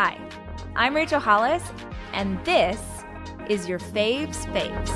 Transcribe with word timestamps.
Hi, 0.00 0.16
I'm 0.76 0.94
Rachel 0.94 1.18
Hollis, 1.18 1.72
and 2.12 2.38
this 2.44 2.80
is 3.48 3.68
your 3.68 3.80
Faves 3.80 4.46
Faves. 4.54 4.94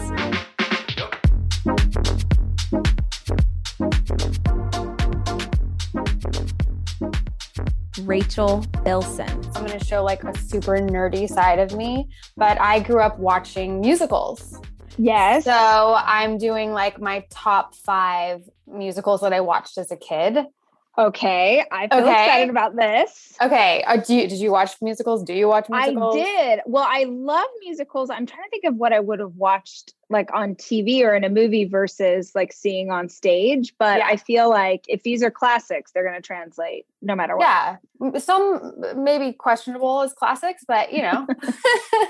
Rachel 8.06 8.64
Bilson. 8.84 9.28
I'm 9.56 9.66
going 9.66 9.76
to 9.76 9.84
show 9.84 10.04
like 10.04 10.22
a 10.22 10.38
super 10.38 10.78
nerdy 10.78 11.28
side 11.28 11.58
of 11.58 11.76
me, 11.76 12.08
but 12.36 12.60
I 12.60 12.78
grew 12.78 13.00
up 13.00 13.18
watching 13.18 13.80
musicals. 13.80 14.56
Yes. 14.98 15.42
So 15.42 15.96
I'm 15.98 16.38
doing 16.38 16.70
like 16.70 17.00
my 17.00 17.26
top 17.28 17.74
five 17.74 18.48
musicals 18.68 19.22
that 19.22 19.32
I 19.32 19.40
watched 19.40 19.78
as 19.78 19.90
a 19.90 19.96
kid. 19.96 20.46
Okay, 20.98 21.64
I 21.72 21.88
feel 21.88 22.00
Okay. 22.00 22.10
excited 22.10 22.50
about 22.50 22.76
this. 22.76 23.32
Okay. 23.40 23.82
Uh, 23.86 23.96
do 23.96 24.14
you, 24.14 24.28
did 24.28 24.38
you 24.38 24.50
watch 24.52 24.72
musicals? 24.82 25.22
Do 25.22 25.32
you 25.32 25.48
watch 25.48 25.70
musicals? 25.70 26.16
I 26.16 26.18
did. 26.18 26.60
Well, 26.66 26.86
I 26.86 27.04
love 27.04 27.46
musicals. 27.64 28.10
I'm 28.10 28.26
trying 28.26 28.44
to 28.44 28.50
think 28.50 28.64
of 28.64 28.76
what 28.76 28.92
I 28.92 29.00
would 29.00 29.18
have 29.18 29.34
watched 29.36 29.94
like 30.10 30.28
on 30.34 30.54
TV 30.54 31.00
or 31.00 31.14
in 31.14 31.24
a 31.24 31.30
movie 31.30 31.64
versus 31.64 32.32
like 32.34 32.52
seeing 32.52 32.90
on 32.90 33.08
stage. 33.08 33.72
But 33.78 34.00
Yeah. 34.00 34.06
I 34.06 34.16
feel 34.16 34.50
like 34.50 34.84
if 34.86 35.02
these 35.02 35.22
are 35.22 35.30
classics, 35.30 35.92
they're 35.92 36.04
going 36.04 36.20
to 36.20 36.20
translate 36.20 36.84
no 37.00 37.14
matter 37.16 37.38
what. 37.38 37.44
Yeah. 37.44 38.18
Some 38.18 38.74
maybe 38.94 39.32
questionable 39.32 40.02
as 40.02 40.12
classics, 40.12 40.62
but 40.68 40.92
you 40.92 41.00
know. 41.00 41.26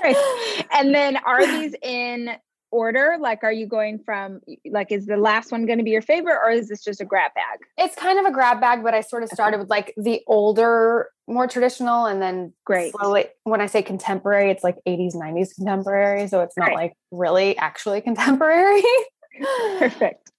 And 0.75 0.93
then 0.93 1.17
are 1.17 1.45
these 1.45 1.73
in 1.81 2.31
order? 2.73 3.17
Like, 3.19 3.43
are 3.43 3.51
you 3.51 3.67
going 3.67 3.99
from 3.99 4.41
like, 4.69 4.91
is 4.91 5.05
the 5.05 5.17
last 5.17 5.51
one 5.51 5.65
going 5.65 5.77
to 5.77 5.83
be 5.83 5.91
your 5.91 6.01
favorite 6.01 6.37
or 6.43 6.49
is 6.51 6.67
this 6.67 6.83
just 6.83 6.99
a 6.99 7.05
grab 7.05 7.31
bag? 7.35 7.59
it's 7.77 7.95
kind 7.95 8.19
of 8.19 8.25
a 8.25 8.31
grab 8.31 8.59
bag, 8.59 8.83
but 8.83 8.93
I 8.93 9.01
sort 9.01 9.23
of 9.23 9.29
started 9.29 9.59
with 9.59 9.69
like 9.69 9.93
the 9.97 10.21
older, 10.27 11.09
more 11.27 11.47
traditional, 11.47 12.05
and 12.05 12.21
then 12.21 12.53
Great. 12.65 12.91
slowly. 12.93 13.25
When 13.43 13.61
I 13.61 13.67
say 13.67 13.81
contemporary, 13.81 14.51
it's 14.51 14.63
like 14.63 14.77
80s, 14.87 15.15
90s 15.15 15.55
contemporary, 15.55 16.27
so 16.27 16.41
it's 16.41 16.57
not 16.57 16.67
Right. 16.69 16.75
like 16.75 16.93
really 17.11 17.55
actually 17.57 18.01
contemporary. 18.01 18.83
Perfect. 19.79 20.31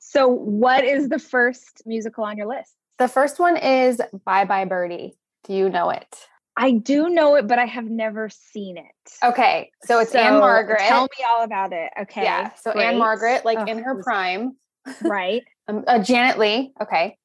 So, 0.00 0.26
what 0.28 0.84
is 0.84 1.08
the 1.08 1.18
first 1.18 1.82
musical 1.86 2.24
on 2.24 2.36
your 2.36 2.46
list? 2.46 2.74
the 2.98 3.08
first 3.08 3.38
one 3.38 3.56
is 3.56 4.00
Bye 4.24 4.44
Bye 4.44 4.64
Birdie. 4.66 5.16
Do 5.44 5.54
you 5.54 5.68
know 5.70 5.88
it? 5.90 6.26
I 6.60 6.72
do 6.72 7.08
know 7.08 7.36
it, 7.36 7.46
but 7.46 7.58
I 7.58 7.64
have 7.64 7.86
never 7.86 8.28
seen 8.28 8.76
it. 8.76 8.84
Okay, 9.24 9.70
so 9.84 9.98
it's 9.98 10.14
Ann-Margret. 10.14 10.80
Tell 10.80 11.04
me 11.04 11.24
all 11.26 11.42
about 11.42 11.72
it. 11.72 11.90
Okay. 12.02 12.22
Yeah, 12.22 12.52
so 12.54 12.72
great. 12.72 12.84
Ann-Margret, 12.84 13.46
like 13.46 13.58
Oh, 13.58 13.64
in 13.64 13.82
her 13.82 14.02
prime. 14.02 14.56
Right. 15.02 15.42
Um, 15.68 15.84
uh, 15.86 16.02
Janet 16.02 16.38
Leigh. 16.38 16.72
Okay. 16.80 17.16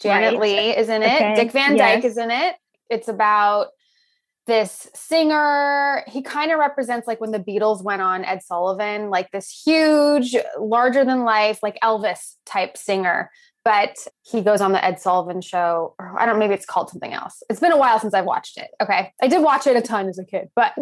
Janet 0.00 0.32
Right. 0.32 0.40
Leigh 0.40 0.76
is 0.76 0.88
in 0.88 1.02
it. 1.02 1.14
Okay, 1.14 1.34
Dick 1.34 1.52
Van 1.52 1.76
Dyke 1.76 2.02
yes. 2.02 2.12
is 2.12 2.18
in 2.18 2.30
it. 2.30 2.56
It's 2.88 3.08
about 3.08 3.68
this 4.46 4.88
singer. 4.94 6.04
He 6.06 6.22
kind 6.22 6.50
of 6.52 6.58
represents 6.58 7.06
like 7.06 7.20
when 7.20 7.30
the 7.30 7.38
Beatles 7.38 7.82
went 7.82 8.02
on 8.02 8.24
Ed 8.24 8.42
Sullivan, 8.42 9.08
like 9.10 9.30
this 9.30 9.62
huge, 9.64 10.36
larger 10.58 11.04
than 11.04 11.24
life, 11.24 11.60
like 11.62 11.78
Elvis 11.82 12.34
type 12.46 12.76
singer. 12.76 13.30
But 13.70 14.08
he 14.22 14.40
goes 14.42 14.60
on 14.60 14.72
the 14.72 14.84
Ed 14.84 15.00
Sullivan 15.00 15.40
show, 15.40 15.94
or 16.00 16.18
I 16.18 16.26
don't 16.26 16.40
maybe 16.40 16.54
it's 16.54 16.66
called 16.66 16.90
something 16.90 17.12
else. 17.12 17.40
It's 17.48 17.60
been 17.60 17.70
a 17.70 17.76
while 17.76 18.00
since 18.00 18.14
I've 18.14 18.24
watched 18.24 18.58
it. 18.58 18.68
Okay. 18.82 19.12
I 19.22 19.28
did 19.28 19.42
watch 19.44 19.68
it 19.68 19.76
a 19.76 19.80
ton 19.80 20.08
as 20.08 20.18
a 20.18 20.24
kid, 20.24 20.48
but 20.56 20.72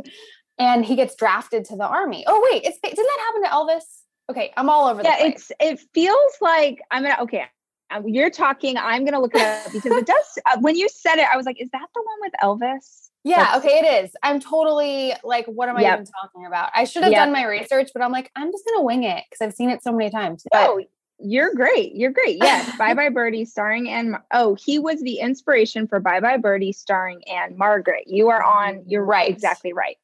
and 0.58 0.86
he 0.86 0.97
gets 0.97 1.14
drafted 1.14 1.66
to 1.66 1.77
the 1.77 1.86
army. 1.86 2.25
Oh, 2.27 2.48
wait, 2.50 2.64
it's 2.64 2.78
didn't 2.83 2.97
that 2.97 3.20
happen 3.27 3.42
to 3.42 3.48
Elvis? 3.48 3.83
Okay, 4.31 4.53
I'm 4.56 4.70
all 4.70 4.86
over 4.89 5.03
the 5.03 5.09
Yeah, 5.11 5.27
it's 5.27 5.53
it 5.61 5.81
feels 5.92 6.33
like 6.41 6.81
I'm 6.91 7.03
gonna 7.03 7.22
okay. 7.25 7.44
um, 7.91 8.09
You're 8.09 8.31
talking. 8.31 8.78
I'm 8.78 9.05
gonna 9.05 9.20
look 9.20 9.34
it 9.34 9.42
up 9.42 9.66
because 9.72 9.92
it 9.92 10.06
does. 10.06 10.39
Uh, 10.47 10.56
when 10.61 10.75
you 10.75 10.89
said 10.89 11.16
it, 11.16 11.27
I 11.31 11.36
was 11.36 11.44
like, 11.44 11.61
"Is 11.61 11.69
that 11.72 11.86
the 11.94 12.03
one 12.03 12.19
with 12.22 12.33
Elvis?" 12.42 13.11
Yeah, 13.25 13.36
That's- 13.36 13.59
okay, 13.59 13.81
it 13.81 14.05
is. 14.05 14.12
I'm 14.22 14.41
totally 14.41 15.12
like, 15.25 15.44
what 15.44 15.69
am 15.69 15.77
I 15.77 15.83
Yep. 15.83 15.92
even 15.92 16.06
talking 16.22 16.47
about? 16.47 16.70
I 16.75 16.84
should 16.84 17.03
have 17.03 17.12
Yep. 17.12 17.19
done 17.25 17.32
my 17.32 17.44
research, 17.44 17.91
but 17.93 18.03
I'm 18.03 18.12
like, 18.12 18.31
I'm 18.34 18.50
just 18.50 18.65
gonna 18.65 18.82
wing 18.84 19.03
it 19.05 19.25
because 19.28 19.44
I've 19.47 19.53
seen 19.55 19.69
it 19.69 19.82
so 19.82 19.93
many 19.93 20.09
times. 20.10 20.44
But 20.50 20.70
Oh, 20.70 20.81
you're 21.21 21.53
great. 21.55 21.95
You're 21.95 22.12
great. 22.12 22.39
Yes, 22.43 22.77
Bye 22.79 22.95
Bye 22.95 23.09
Birdie, 23.09 23.45
starring 23.45 23.89
Anne. 23.89 24.11
Mar- 24.12 24.25
Oh, 24.33 24.55
he 24.55 24.79
was 24.79 25.01
the 25.03 25.19
inspiration 25.21 25.87
for 25.89 26.01
Bye 26.01 26.21
Bye 26.21 26.37
Birdie, 26.37 26.73
starring 26.73 27.23
Ann-Margret. 27.29 28.05
You 28.06 28.29
are 28.29 28.43
on. 28.43 28.84
You're 28.87 29.05
Right. 29.05 29.29
Exactly 29.31 29.73
right. 29.73 29.97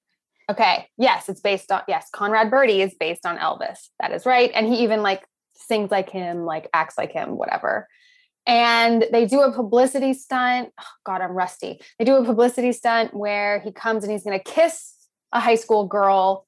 okay, 0.51 0.89
yes, 0.99 1.29
it's 1.29 1.41
based 1.41 1.73
on 1.73 1.83
yes, 1.89 2.09
Conrad 2.13 2.51
Birdie 2.51 2.83
is 2.83 2.95
based 2.95 3.25
on 3.25 3.39
Elvis. 3.39 3.79
That 4.01 4.13
is 4.13 4.27
right. 4.27 4.51
And 4.55 4.67
he 4.67 4.83
even 4.83 5.03
like 5.03 5.25
sings 5.57 5.91
like 5.91 6.11
him, 6.11 6.45
like 6.45 6.69
acts 6.75 6.99
like 6.99 7.13
him, 7.13 7.37
whatever. 7.39 7.89
And 8.47 9.07
they 9.11 9.25
do 9.25 9.41
a 9.41 9.53
publicity 9.53 10.13
stunt. 10.13 10.71
Oh, 10.79 10.85
God, 11.07 11.23
I'm 11.23 11.33
rusty. 11.33 11.81
They 11.99 12.05
do 12.05 12.17
a 12.17 12.25
publicity 12.25 12.73
stunt 12.73 13.15
where 13.15 13.61
he 13.61 13.73
comes 13.73 14.05
and 14.05 14.13
he's 14.13 14.23
gonna 14.25 14.39
kiss 14.39 14.93
a 15.33 15.41
high 15.41 15.55
school 15.55 15.87
girl 15.87 16.47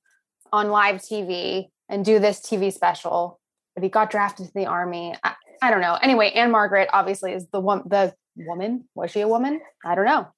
on 0.52 0.68
live 0.68 0.96
TV 0.96 1.68
and 1.88 2.04
do 2.04 2.18
this 2.18 2.40
TV 2.40 2.70
special. 2.72 3.40
But 3.76 3.84
he 3.84 3.88
got 3.88 4.10
drafted 4.10 4.46
to 4.46 4.52
the 4.52 4.66
army. 4.66 5.14
I, 5.22 5.34
I 5.62 5.70
don't 5.70 5.80
know. 5.80 5.94
Anyway, 6.02 6.30
Ann-Margret 6.30 6.88
obviously 6.92 7.32
is 7.32 7.46
the 7.52 7.60
one 7.60 7.82
the 7.86 8.14
woman. 8.36 8.88
Was 8.94 9.12
she 9.12 9.20
a 9.20 9.28
woman? 9.28 9.60
I 9.84 9.94
don't 9.94 10.06
know. 10.06 10.28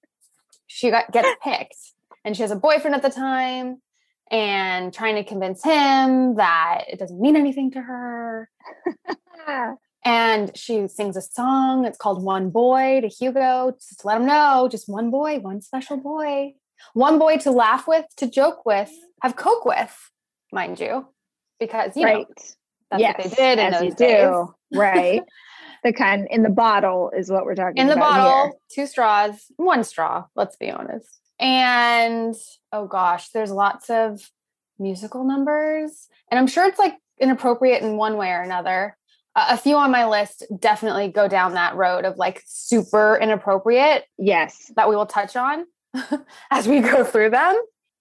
She 0.66 0.90
got 0.90 1.10
gets 1.10 1.28
picked 1.42 1.76
and 2.24 2.36
she 2.36 2.42
has 2.42 2.50
a 2.50 2.56
boyfriend 2.56 2.94
at 2.94 3.02
the 3.02 3.10
time 3.10 3.80
and 4.30 4.92
trying 4.92 5.14
to 5.14 5.24
convince 5.24 5.64
him 5.64 6.36
that 6.36 6.84
it 6.88 6.98
doesn't 6.98 7.18
mean 7.18 7.36
anything 7.36 7.70
to 7.72 7.80
her. 7.80 8.50
And 10.04 10.56
she 10.56 10.88
sings 10.88 11.16
a 11.16 11.20
song. 11.20 11.84
It's 11.84 11.98
called 11.98 12.22
One 12.22 12.50
Boy 12.50 13.00
to 13.02 13.08
Hugo, 13.08 13.72
just 13.72 14.00
to 14.00 14.06
let 14.06 14.18
him 14.18 14.26
know, 14.26 14.68
just 14.70 14.88
one 14.88 15.10
boy, 15.10 15.38
one 15.40 15.60
special 15.60 15.96
boy. 15.96 16.54
One 16.94 17.18
boy 17.18 17.38
to 17.38 17.50
laugh 17.50 17.86
with, 17.88 18.06
to 18.16 18.30
joke 18.30 18.64
with, 18.64 18.90
have 19.20 19.36
coke 19.36 19.64
with, 19.64 19.94
mind 20.52 20.80
you. 20.80 21.08
Because 21.58 21.96
you 21.96 22.06
know 22.06 22.14
right. 22.14 22.54
That's 22.90 23.00
yes, 23.00 23.14
what 23.18 23.30
they 23.30 23.36
did 23.36 23.58
in 23.58 23.66
as 23.74 23.80
those 23.80 23.82
you 23.84 23.94
days. 23.94 24.28
do. 24.28 24.54
Right. 24.78 25.22
the 25.84 25.92
kind 25.92 26.26
in 26.30 26.42
the 26.42 26.50
bottle 26.50 27.10
is 27.16 27.30
what 27.30 27.44
we're 27.44 27.54
talking 27.54 27.78
in 27.78 27.86
the 27.86 27.94
about 27.94 28.10
bottle, 28.10 28.42
here. 28.44 28.52
two 28.70 28.86
straws, 28.86 29.44
one 29.56 29.84
straw, 29.84 30.24
let's 30.34 30.56
be 30.56 30.70
honest. 30.70 31.20
And 31.38 32.34
oh 32.72 32.86
gosh, 32.86 33.28
there's 33.30 33.50
lots 33.50 33.90
of 33.90 34.20
musical 34.78 35.24
numbers. 35.24 36.08
And 36.30 36.38
I'm 36.38 36.46
sure 36.46 36.66
it's 36.66 36.78
like 36.78 36.94
inappropriate 37.20 37.82
in 37.82 37.96
one 37.96 38.16
way 38.16 38.30
or 38.30 38.42
another. 38.42 38.96
A 39.36 39.56
few 39.56 39.76
on 39.76 39.92
my 39.92 40.04
list 40.06 40.44
definitely 40.58 41.08
go 41.08 41.28
down 41.28 41.54
that 41.54 41.76
road 41.76 42.04
of 42.04 42.16
like 42.16 42.42
super 42.46 43.16
inappropriate 43.16 44.04
Yes. 44.18 44.72
that 44.74 44.88
we 44.88 44.96
will 44.96 45.06
touch 45.06 45.36
on 45.36 45.64
as 46.50 46.66
we 46.66 46.80
go 46.80 47.04
through 47.04 47.30
them. 47.30 47.54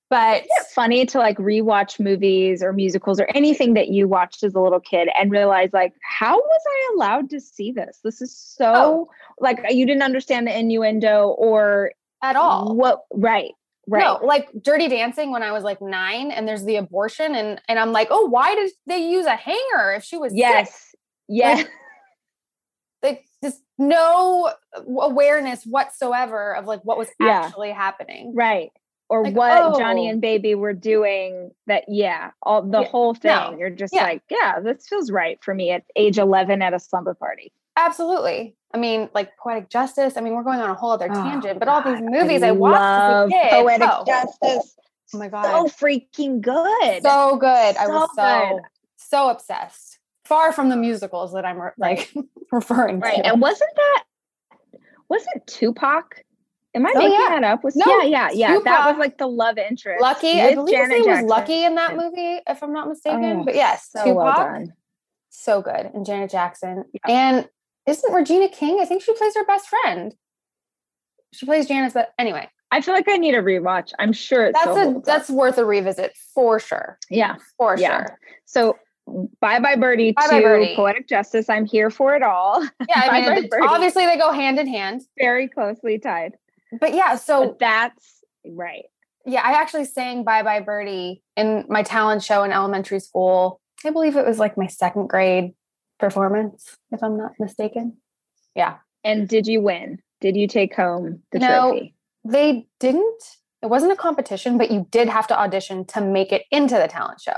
But 0.10 0.44
funny 0.74 1.06
to 1.08 1.18
like 1.18 1.38
rewatch 1.38 2.00
movies 2.00 2.64
or 2.64 2.72
musicals 2.72 3.20
or 3.20 3.28
anything 3.36 3.74
that 3.74 3.90
you 3.90 4.08
watched 4.08 4.42
as 4.44 4.56
a 4.56 4.60
little 4.62 4.80
kid 4.80 5.10
and 5.20 5.30
realize 5.32 5.72
like 5.74 5.94
how 6.02 6.38
was 6.38 6.62
I 6.68 6.92
allowed 6.96 7.30
to 7.32 7.42
see 7.42 7.72
this? 7.74 8.00
This 8.04 8.22
is 8.22 8.36
so 8.38 8.74
Oh. 8.74 9.10
like 9.40 9.60
you 9.70 9.86
didn't 9.86 10.04
understand 10.04 10.48
the 10.48 10.58
innuendo 10.58 11.28
or 11.38 11.92
at 12.24 12.36
all. 12.38 12.74
what 12.76 13.02
right. 13.14 13.52
Right. 13.90 14.02
No, 14.04 14.20
like 14.26 14.50
Dirty 14.62 14.88
Dancing 14.90 15.32
when 15.32 15.44
I 15.44 15.54
was 15.54 15.64
like 15.64 15.82
nine, 15.82 16.32
and 16.32 16.46
there's 16.46 16.66
the 16.66 16.76
abortion, 16.76 17.36
and 17.36 17.62
and 17.70 17.80
I'm 17.80 17.94
like, 17.94 18.10
oh, 18.12 18.26
why 18.28 18.54
did 18.54 18.72
they 18.86 18.98
use 19.10 19.26
a 19.26 19.36
hanger 19.38 19.94
if 19.96 20.04
she 20.04 20.18
was 20.18 20.32
sick? 20.34 20.40
yes. 20.40 20.94
Yes. 21.30 21.66
like 23.04 23.24
just 23.44 23.62
no 23.78 24.52
awareness 24.86 25.64
whatsoever 25.66 26.56
of 26.56 26.66
like 26.66 26.82
what 26.84 26.98
was 26.98 27.08
Yeah. 27.20 27.44
actually 27.46 27.72
happening. 27.72 28.34
right. 28.36 28.72
Or 29.10 29.24
Like, 29.24 29.36
what 29.36 29.78
Johnny 29.80 30.08
oh. 30.08 30.12
and 30.12 30.22
Baby 30.22 30.54
were 30.56 30.74
doing 30.74 31.52
that 31.68 31.86
yeah, 31.88 32.32
all 32.44 32.62
the 32.62 32.82
Yeah, 32.82 32.88
whole 32.88 33.14
thing. 33.14 33.32
no, 33.32 33.56
You're 33.58 33.70
just 33.70 33.94
yeah. 33.94 34.04
like, 34.04 34.22
yeah, 34.30 34.60
this 34.60 34.86
feels 34.88 35.12
right 35.12 35.42
for 35.42 35.54
me 35.54 35.72
at 35.72 35.84
age 35.96 36.18
11 36.18 36.62
at 36.62 36.74
a 36.74 36.80
slumber 36.80 37.14
party. 37.14 37.54
Absolutely. 37.78 38.56
I 38.74 38.78
mean, 38.78 39.10
like 39.14 39.38
poetic 39.38 39.70
justice. 39.70 40.18
I 40.18 40.22
mean, 40.22 40.34
we're 40.34 40.44
going 40.44 40.60
on 40.60 40.70
a 40.70 40.74
whole 40.74 40.92
other 40.92 41.08
Oh, 41.10 41.54
but 41.58 41.68
all 41.70 41.82
these 41.84 42.02
movies 42.02 42.44
I, 42.44 42.52
watched 42.52 42.82
love 42.82 43.32
as 43.32 43.34
a 43.34 43.42
kid. 43.42 43.50
Poetic 43.52 43.90
oh, 43.90 44.04
Justice. 44.06 44.76
oh 45.14 45.18
my 45.20 45.30
god. 45.30 45.44
So 45.46 45.86
freaking 45.86 46.42
good. 46.42 47.02
so 47.02 47.38
good. 47.38 47.78
I 47.78 47.88
was 47.88 48.10
So 48.10 48.16
so 48.16 48.50
good. 48.56 48.62
so 48.98 49.30
obsessed. 49.30 50.00
Far 50.26 50.52
from 50.52 50.68
the 50.68 50.76
musicals 50.76 51.32
that 51.32 51.46
I'm 51.46 51.62
like 51.78 52.14
referring 52.52 53.00
Right. 53.00 53.16
to. 53.24 53.26
And 53.28 53.42
wasn't 53.42 53.72
that 53.76 54.04
wasn't 55.08 55.48
Tupac? 55.48 56.24
Am 56.76 56.86
I 56.86 56.92
Oh, 56.96 57.00
making 57.00 57.14
yeah. 57.20 57.30
that 57.30 57.44
up? 57.44 57.64
Was 57.64 57.76
No, 57.76 57.86
yeah, 58.02 58.30
yeah, 58.30 58.54
yeah. 58.54 58.60
That 58.64 58.86
was 58.90 58.98
like 59.00 59.18
the 59.18 59.28
love 59.28 59.58
interest. 59.58 60.02
Lucky, 60.02 60.42
I 60.42 60.54
believe 60.54 60.76
Janet 60.76 61.06
was 61.06 61.24
Lucky 61.24 61.64
in 61.64 61.76
that 61.76 61.96
movie, 61.96 62.40
if 62.48 62.62
I'm 62.62 62.74
not 62.74 62.88
mistaken. 62.88 63.24
Oh, 63.40 63.44
but 63.44 63.56
yes, 63.56 63.90
so 63.92 64.04
Tupac, 64.04 64.16
well 64.38 64.68
so 65.30 65.62
good, 65.62 65.92
and 65.94 66.06
Janet 66.06 66.30
Jackson, 66.32 66.84
and 67.08 67.48
isn't 67.86 68.14
Regina 68.14 68.50
King? 68.50 68.80
I 68.82 68.86
think 68.86 69.02
she 69.02 69.14
plays 69.14 69.36
her 69.36 69.46
best 69.46 69.68
friend. 69.68 70.14
She 71.34 71.46
plays 71.46 71.68
Janice, 71.68 71.94
but 71.94 72.12
anyway, 72.20 72.48
I 72.72 72.82
feel 72.82 72.94
like 72.94 73.08
I 73.08 73.18
need 73.18 73.36
a 73.36 73.42
rewatch. 73.42 73.92
I'm 74.00 74.14
sure 74.14 74.46
it's 74.48 74.60
that's 74.64 74.78
a 74.78 75.02
that's 75.06 75.30
worth 75.30 75.58
a 75.58 75.66
revisit 75.66 76.16
for 76.34 76.60
sure, 76.60 76.98
yeah. 77.10 77.36
for 77.58 77.78
Yeah. 77.78 78.06
sure. 78.06 78.20
So 78.46 78.78
bye 79.40 79.60
bye 79.60 79.76
birdie 79.78 80.12
Bye 80.12 80.24
to 80.24 80.30
Bye 80.30 80.42
Birdie. 80.42 80.76
poetic 80.76 81.08
justice. 81.08 81.50
I'm 81.50 81.66
here 81.66 81.90
for 81.90 82.16
it 82.16 82.24
all. 82.24 82.62
Yeah, 82.64 82.68
I 83.10 83.30
mean, 83.38 83.50
obviously 83.64 84.06
they 84.06 84.18
go 84.18 84.32
hand 84.32 84.60
in 84.60 84.68
hand, 84.68 85.02
Very 85.18 85.48
closely 85.48 85.98
tied. 86.00 86.34
But 86.80 86.94
yeah. 86.94 87.16
So 87.16 87.48
But 87.48 87.60
that's 87.60 88.24
Right. 88.46 88.86
Yeah, 89.26 89.42
I 89.44 89.60
actually 89.62 89.86
sang 89.86 90.24
Bye 90.24 90.44
Bye 90.44 90.62
Birdie 90.62 91.22
in 91.36 91.66
my 91.68 91.84
talent 91.84 92.24
show 92.24 92.44
in 92.44 92.52
elementary 92.52 93.00
school. 93.00 93.60
I 93.86 93.90
believe 93.90 94.16
it 94.16 94.26
was 94.26 94.40
like 94.40 94.58
my 94.58 94.68
second 94.68 95.08
grade 95.08 95.54
performance, 96.00 96.78
if 96.92 97.04
I'm 97.04 97.18
not 97.18 97.34
mistaken. 97.40 97.98
Yeah. 98.56 98.78
And 99.04 99.28
did 99.28 99.48
you 99.48 99.62
win? 99.62 100.02
Did 100.22 100.36
you 100.36 100.48
take 100.48 100.74
home 100.74 101.24
the 101.32 101.40
No. 101.40 101.72
trophy? 101.72 101.94
They 102.24 102.68
didn't, 102.80 103.24
it 103.62 103.68
wasn't 103.68 103.92
a 103.92 103.96
competition, 103.96 104.58
but 104.58 104.72
you 104.72 104.88
did 104.92 105.10
have 105.10 105.28
to 105.28 105.40
audition 105.40 105.86
to 105.86 106.02
make 106.02 106.32
it 106.32 106.44
into 106.52 106.76
the 106.76 106.88
talent 106.88 107.22
show, 107.22 107.38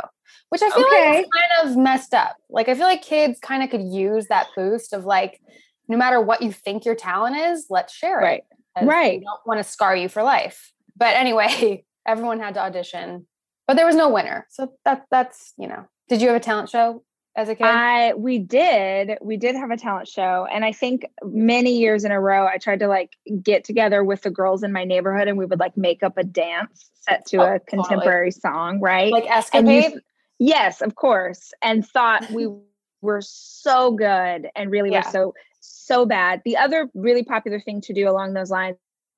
which 0.50 0.62
I 0.62 0.70
feel 0.70 0.82
like 0.82 1.20
is 1.20 1.28
kind 1.32 1.70
of 1.70 1.78
messed 1.78 2.14
up. 2.14 2.38
Like, 2.50 2.70
I 2.70 2.76
feel 2.76 2.86
like 2.86 3.02
kids 3.02 3.40
kind 3.40 3.64
of 3.64 3.70
could 3.70 3.84
use 3.84 4.28
that 4.28 4.48
boost 4.56 4.94
of 4.94 5.06
like, 5.06 5.42
no 5.88 5.98
matter 5.98 6.22
what 6.22 6.42
you 6.42 6.52
think 6.52 6.86
your 6.86 6.96
talent 6.96 7.36
is, 7.36 7.66
let's 7.70 7.94
share 7.94 8.20
it. 8.22 8.24
Right. 8.24 8.44
Right. 8.82 9.22
Don't 9.24 9.40
want 9.46 9.60
to 9.60 9.64
scar 9.70 9.96
you 9.96 10.10
for 10.10 10.24
life. 10.24 10.72
But 10.96 11.16
anyway, 11.16 11.84
everyone 12.08 12.40
had 12.40 12.54
to 12.56 12.62
audition, 12.62 13.28
but 13.68 13.76
there 13.76 13.86
was 13.86 13.96
no 13.96 14.10
winner. 14.10 14.46
So 14.50 14.74
that 14.86 15.06
that's 15.12 15.54
you 15.58 15.68
know. 15.68 15.86
Did 16.08 16.22
you 16.22 16.28
have 16.30 16.38
a 16.38 16.40
talent 16.40 16.70
show 16.70 17.04
as 17.36 17.50
a 17.50 17.56
kid? 17.56 17.66
I 17.66 18.14
we 18.16 18.40
did 18.40 19.18
we 19.22 19.38
did 19.38 19.56
have 19.56 19.70
a 19.72 19.78
talent 19.78 20.08
show 20.08 20.48
and 20.52 20.66
I 20.66 20.72
think 20.72 21.06
many 21.24 21.78
years 21.78 22.04
in 22.04 22.12
a 22.12 22.20
row 22.20 22.48
I 22.48 22.58
tried 22.58 22.80
to 22.80 22.88
like 22.88 23.16
get 23.44 23.64
together 23.64 24.04
with 24.04 24.24
the 24.24 24.32
girls 24.32 24.64
in 24.64 24.72
my 24.72 24.84
neighborhood 24.86 25.28
and 25.28 25.38
we 25.38 25.46
would 25.46 25.60
like 25.60 25.78
make 25.78 26.02
up 26.02 26.18
a 26.18 26.24
dance 26.24 26.90
set 27.02 27.26
to 27.28 27.38
Oh, 27.38 27.42
a 27.44 27.60
totally. 27.60 27.66
contemporary 27.68 28.32
song, 28.32 28.80
right? 28.82 29.12
like 29.12 29.26
and 29.54 29.72
you 29.72 30.02
yes, 30.40 30.82
of 30.82 30.96
course, 30.96 31.52
and 31.62 31.88
thought 31.88 32.30
we 32.32 32.48
were 33.02 33.22
so 33.22 33.92
good 33.92 34.50
and 34.56 34.72
really 34.72 34.92
Yeah. 34.92 35.06
were 35.06 35.12
so 35.12 35.34
so 35.70 36.06
bad. 36.06 36.42
The 36.46 36.58
other 36.58 36.90
really 36.94 37.24
popular 37.24 37.60
thing 37.60 37.82
to 37.82 37.94
do 37.94 38.10
along 38.10 38.34
those 38.34 38.50
lines 38.50 38.78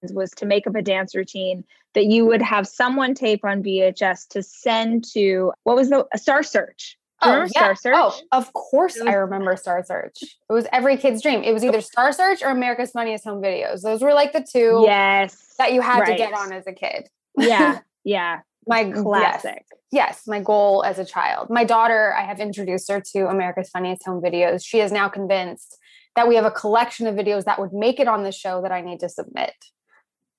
was 0.10 0.32
to 0.32 0.46
make 0.46 0.66
up 0.66 0.76
a 0.76 0.82
dance 0.82 1.16
routine 1.16 1.64
that 1.94 2.06
you 2.06 2.26
would 2.26 2.42
have 2.42 2.68
someone 2.68 3.14
tape 3.14 3.44
on 3.44 3.62
VHS 3.62 4.28
to 4.30 4.42
send 4.42 5.06
to 5.14 5.52
what 5.64 5.76
was 5.76 5.90
the 5.90 6.08
Star 6.16 6.44
Search. 6.44 6.98
You 7.24 7.30
oh, 7.30 7.34
remember 7.34 7.50
Star 7.50 7.72
oh, 7.72 7.76
Search? 7.76 7.96
Oh, 7.96 8.20
of 8.32 8.54
course 8.54 8.98
It 8.98 9.08
I 9.08 9.14
remember 9.14 9.56
Star 9.56 9.84
Search. 9.86 10.24
It 10.24 10.54
was 10.54 10.66
every 10.72 10.98
kid's 10.98 11.22
dream. 11.22 11.44
It 11.44 11.54
was 11.54 11.64
either 11.64 11.82
Star 11.82 12.12
Search 12.12 12.42
or 12.42 12.50
America's 12.50 12.92
Funniest 12.92 13.26
Home 13.26 13.42
Videos. 13.42 13.82
Those 13.84 14.02
were 14.02 14.14
like 14.14 14.34
the 14.34 14.46
two 14.50 14.84
yes. 14.86 15.54
that 15.60 15.74
you 15.74 15.82
had 15.82 16.06
to 16.06 16.16
get 16.16 16.34
on 16.34 16.52
as 16.52 16.66
a 16.66 16.74
kid. 16.74 17.10
yeah, 17.38 17.80
yeah, 18.04 18.40
My 18.68 18.82
Yes, 18.82 19.02
classic. 19.02 19.66
yes, 19.92 20.24
my 20.26 20.40
goal 20.40 20.84
as 20.84 20.98
a 20.98 21.06
child. 21.06 21.50
My 21.52 21.64
daughter, 21.64 22.16
I 22.18 22.24
have 22.24 22.40
introduced 22.40 22.90
her 22.90 23.02
to 23.14 23.28
America's 23.28 23.70
Funniest 23.70 24.04
Home 24.06 24.22
Videos. 24.22 24.66
She 24.66 24.80
is 24.80 24.92
now 24.92 25.08
convinced 25.08 25.78
that 26.16 26.28
we 26.28 26.36
have 26.36 26.46
a 26.46 26.52
collection 26.52 27.08
of 27.08 27.16
videos 27.16 27.46
that 27.46 27.60
would 27.60 27.74
make 27.74 28.00
it 28.00 28.08
on 28.08 28.24
the 28.24 28.32
show 28.32 28.62
that 28.62 28.72
I 28.72 28.82
need 28.82 29.00
to 29.02 29.10
submit. 29.10 29.54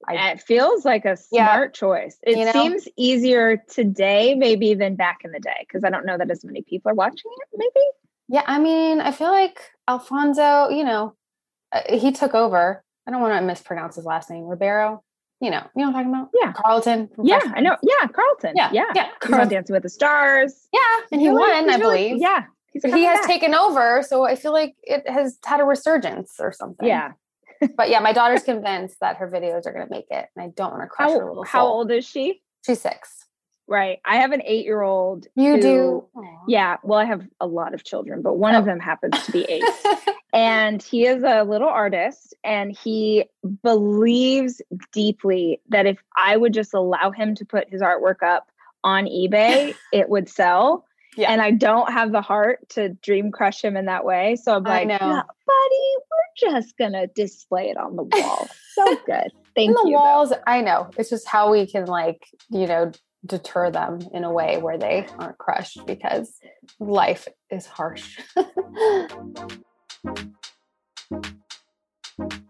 I- 0.08 0.32
it 0.32 0.40
feels 0.40 0.84
like 0.84 1.04
a 1.04 1.16
Yeah. 1.30 1.46
smart 1.46 1.74
choice. 1.74 2.18
It 2.22 2.36
You 2.36 2.44
know? 2.46 2.52
seems 2.52 2.88
easier 2.96 3.56
today, 3.68 4.34
maybe 4.34 4.74
than 4.74 4.96
back 4.96 5.18
in 5.24 5.30
the 5.30 5.38
day, 5.40 5.56
because 5.60 5.84
I 5.84 5.90
don't 5.90 6.04
know 6.04 6.18
that 6.18 6.30
as 6.30 6.44
many 6.44 6.62
people 6.62 6.90
are 6.90 6.94
watching 6.94 7.30
it. 7.40 7.48
Maybe. 7.56 7.86
Yeah, 8.28 8.42
I 8.46 8.58
mean, 8.58 9.00
I 9.00 9.12
feel 9.12 9.30
like 9.30 9.60
Alfonso, 9.88 10.68
you 10.70 10.84
know, 10.84 11.14
uh, 11.70 11.80
he 11.88 12.10
took 12.12 12.34
over. 12.34 12.82
I 13.06 13.10
don't 13.10 13.20
want 13.20 13.34
to 13.38 13.42
mispronounce 13.42 13.96
his 13.96 14.04
last 14.04 14.28
name, 14.30 14.44
Ribeiro. 14.46 15.02
You 15.40 15.50
know, 15.50 15.62
you 15.76 15.84
know 15.84 15.90
what 15.90 15.98
I'm 15.98 16.04
talking 16.04 16.14
about? 16.14 16.28
Yeah. 16.34 16.52
Carlton. 16.52 17.08
from 17.08 17.26
Yeah, 17.26 17.40
I 17.54 17.60
know. 17.60 17.76
Yeah, 17.82 18.06
Carlton. 18.08 18.52
Yeah, 18.56 18.70
yeah. 18.72 18.84
yeah, 18.94 19.08
Carlton. 19.20 19.48
Dancing 19.48 19.74
with 19.74 19.82
the 19.82 19.88
Stars. 19.88 20.68
Yeah, 20.72 20.80
and 21.10 21.20
he 21.20 21.28
Really- 21.28 21.40
won, 21.40 21.64
he's 21.64 21.74
I 21.74 21.78
really- 21.78 22.08
believe. 22.08 22.20
Yeah, 22.22 22.40
he's 22.40 22.46
But 22.46 22.61
he 22.72 23.04
has 23.04 23.20
back. 23.20 23.26
taken 23.26 23.54
over, 23.54 24.02
so 24.02 24.24
I 24.24 24.34
feel 24.34 24.52
like 24.52 24.74
it 24.82 25.08
has 25.08 25.38
had 25.44 25.60
a 25.60 25.64
resurgence 25.64 26.34
or 26.38 26.52
something. 26.52 26.86
Yeah. 26.86 27.12
But 27.76 27.90
yeah, 27.90 28.00
my 28.00 28.12
daughter's 28.12 28.42
convinced 28.42 28.96
that 29.00 29.18
her 29.18 29.30
videos 29.30 29.66
are 29.66 29.72
going 29.72 29.86
to 29.86 29.94
make 29.94 30.06
it, 30.10 30.26
and 30.34 30.44
I 30.44 30.48
don't 30.48 30.72
want 30.72 30.82
to 30.82 30.88
crush 30.88 31.10
her 31.10 31.20
How 31.20 31.28
little 31.28 31.44
how 31.44 31.60
soul. 31.60 31.72
old 31.74 31.92
is 31.92 32.04
she? 32.04 32.42
She's 32.66 32.80
six. 32.80 33.22
Right. 33.68 34.00
I 34.04 34.16
have 34.16 34.32
an 34.32 34.42
eight 34.44 34.64
year 34.64 34.82
old. 34.82 35.26
You 35.36 35.60
do. 35.60 36.08
Yeah. 36.48 36.76
Well, 36.82 36.98
I 36.98 37.04
have 37.04 37.26
a 37.40 37.46
lot 37.46 37.74
of 37.74 37.84
children, 37.84 38.20
but 38.20 38.34
one 38.34 38.54
of 38.54 38.64
oh. 38.64 38.66
them 38.66 38.80
happens 38.80 39.24
to 39.24 39.32
be 39.32 39.44
eight. 39.48 39.62
and 40.32 40.82
he 40.82 41.06
is 41.06 41.22
a 41.22 41.44
little 41.44 41.68
artist 41.68 42.34
and 42.42 42.76
he 42.76 43.24
believes 43.62 44.60
deeply 44.92 45.60
that 45.68 45.86
if 45.86 46.02
I 46.16 46.36
would 46.36 46.52
just 46.52 46.74
allow 46.74 47.12
him 47.12 47.34
to 47.36 47.44
put 47.44 47.70
his 47.70 47.80
artwork 47.80 48.22
up 48.22 48.50
on 48.84 49.06
eBay, 49.06 49.74
it 49.92 50.08
would 50.08 50.28
sell. 50.28 50.84
Yeah. 51.16 51.30
And 51.30 51.42
I 51.42 51.50
don't 51.50 51.92
have 51.92 52.12
the 52.12 52.22
heart 52.22 52.68
to 52.70 52.90
dream 52.90 53.32
crush 53.32 53.62
him 53.62 53.76
in 53.76 53.84
that 53.86 54.04
way. 54.04 54.36
So 54.36 54.56
I'm 54.56 54.62
like, 54.64 54.88
know. 54.88 54.96
"No, 54.98 55.22
buddy, 55.46 55.96
we're 56.10 56.52
just 56.52 56.76
gonna 56.78 57.06
display 57.08 57.68
it 57.68 57.76
on 57.76 57.96
the 57.96 58.04
wall. 58.04 58.48
so 58.74 58.96
good. 59.06 59.30
Thank 59.54 59.68
you. 59.68 59.68
in 59.68 59.74
the 59.74 59.90
you. 59.90 59.96
though. 59.96 60.02
walls 60.02 60.32
i 60.46 60.60
know 60.60 60.90
it's 60.96 61.10
just 61.10 61.28
how 61.28 61.50
we 61.50 61.66
can 61.66 61.86
like 61.86 62.26
you 62.50 62.66
know 62.66 62.90
deter 63.24 63.70
them 63.70 64.00
in 64.12 64.24
a 64.24 64.32
way 64.32 64.60
where 64.60 64.78
they 64.78 65.06
aren't 65.18 65.38
crushed 65.38 65.86
because 65.86 66.40
life 66.80 67.28
is 67.50 67.66
harsh 67.66 68.18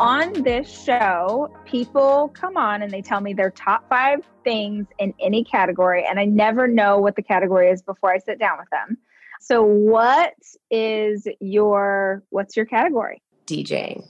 on 0.00 0.32
this 0.42 0.82
show, 0.84 1.54
people 1.66 2.30
come 2.34 2.56
on 2.56 2.82
and 2.82 2.90
they 2.90 3.02
tell 3.02 3.20
me 3.20 3.34
their 3.34 3.50
top 3.50 3.86
five 3.88 4.20
things 4.42 4.86
in 4.98 5.12
any 5.20 5.44
category, 5.44 6.06
and 6.08 6.18
I 6.18 6.24
never 6.24 6.66
know 6.66 6.98
what 6.98 7.16
the 7.16 7.22
category 7.22 7.68
is 7.68 7.82
before 7.82 8.10
I 8.10 8.18
sit 8.18 8.38
down 8.38 8.58
with 8.58 8.70
them. 8.70 8.96
So, 9.40 9.62
what 9.62 10.34
is 10.70 11.28
your 11.40 12.22
what's 12.30 12.56
your 12.56 12.66
category? 12.66 13.22
DJing. 13.46 14.06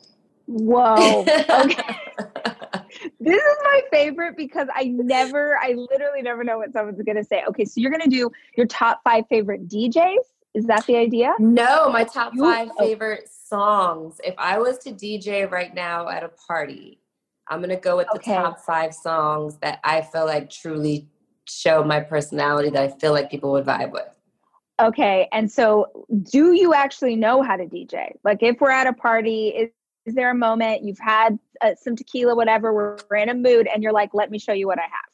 Whoa. 0.47 1.23
Okay. 1.23 1.97
this 3.21 3.43
is 3.43 3.57
my 3.65 3.81
favorite 3.93 4.37
because 4.37 4.69
I 4.75 4.85
never, 4.85 5.57
I 5.59 5.73
literally 5.73 6.23
never 6.23 6.45
know 6.45 6.59
what 6.59 6.73
someone's 6.73 7.01
going 7.03 7.17
to 7.17 7.25
say. 7.25 7.45
Okay, 7.49 7.65
so 7.65 7.81
you're 7.81 7.91
going 7.91 8.03
to 8.03 8.11
do 8.11 8.31
your 8.57 8.67
top 8.67 9.01
five 9.05 9.25
favorite 9.29 9.69
DJs. 9.69 10.17
Is 10.55 10.67
that 10.67 10.85
the 10.87 10.97
idea? 10.97 11.35
No, 11.39 11.91
my 11.91 12.05
top 12.05 12.33
five 12.37 12.71
favorite 12.79 13.29
songs. 13.29 14.21
If 14.25 14.35
I 14.37 14.59
was 14.59 14.79
to 14.79 14.91
DJ 14.91 15.51
right 15.51 15.73
now 15.73 16.09
at 16.09 16.25
a 16.25 16.29
party, 16.29 17.01
I'm 17.49 17.61
gonna 17.61 17.77
go 17.77 17.97
with 17.97 18.09
the 18.13 18.19
Okay. 18.19 18.35
top 18.35 18.61
five 18.61 18.93
songs 18.93 19.57
that 19.59 19.81
I 19.85 20.03
feel 20.03 20.27
like 20.27 20.51
truly 20.51 21.09
show 21.45 21.85
my 21.85 22.01
personality 22.01 22.71
that 22.71 22.83
I 22.83 22.89
feel 22.99 23.13
like 23.13 23.31
people 23.31 23.53
would 23.53 23.65
vibe 23.65 23.93
with. 23.93 24.09
Okay, 24.81 25.29
and 25.31 25.51
so 25.51 26.07
do 26.31 26.53
you 26.53 26.75
actually 26.75 27.15
know 27.15 27.43
how 27.43 27.57
to 27.57 27.67
DJ? 27.67 28.13
Like, 28.25 28.43
if 28.43 28.61
we're 28.61 28.71
at 28.71 28.87
a 28.87 28.93
party, 28.93 29.49
is, 29.49 29.71
is 30.07 30.15
there 30.15 30.31
a 30.31 30.35
moment 30.35 30.83
you've 30.83 30.99
had 30.99 31.39
uh, 31.61 31.75
some 31.81 31.95
tequila, 31.95 32.35
whatever, 32.35 32.73
we're, 32.73 32.97
we're 33.11 33.19
in 33.19 33.29
a 33.29 33.35
mood, 33.35 33.69
and 33.73 33.83
you're 33.83 33.93
like, 33.93 34.15
let 34.15 34.31
me 34.31 34.39
show 34.39 34.53
you 34.53 34.67
what 34.67 34.79
I 34.79 34.83
have? 34.83 35.11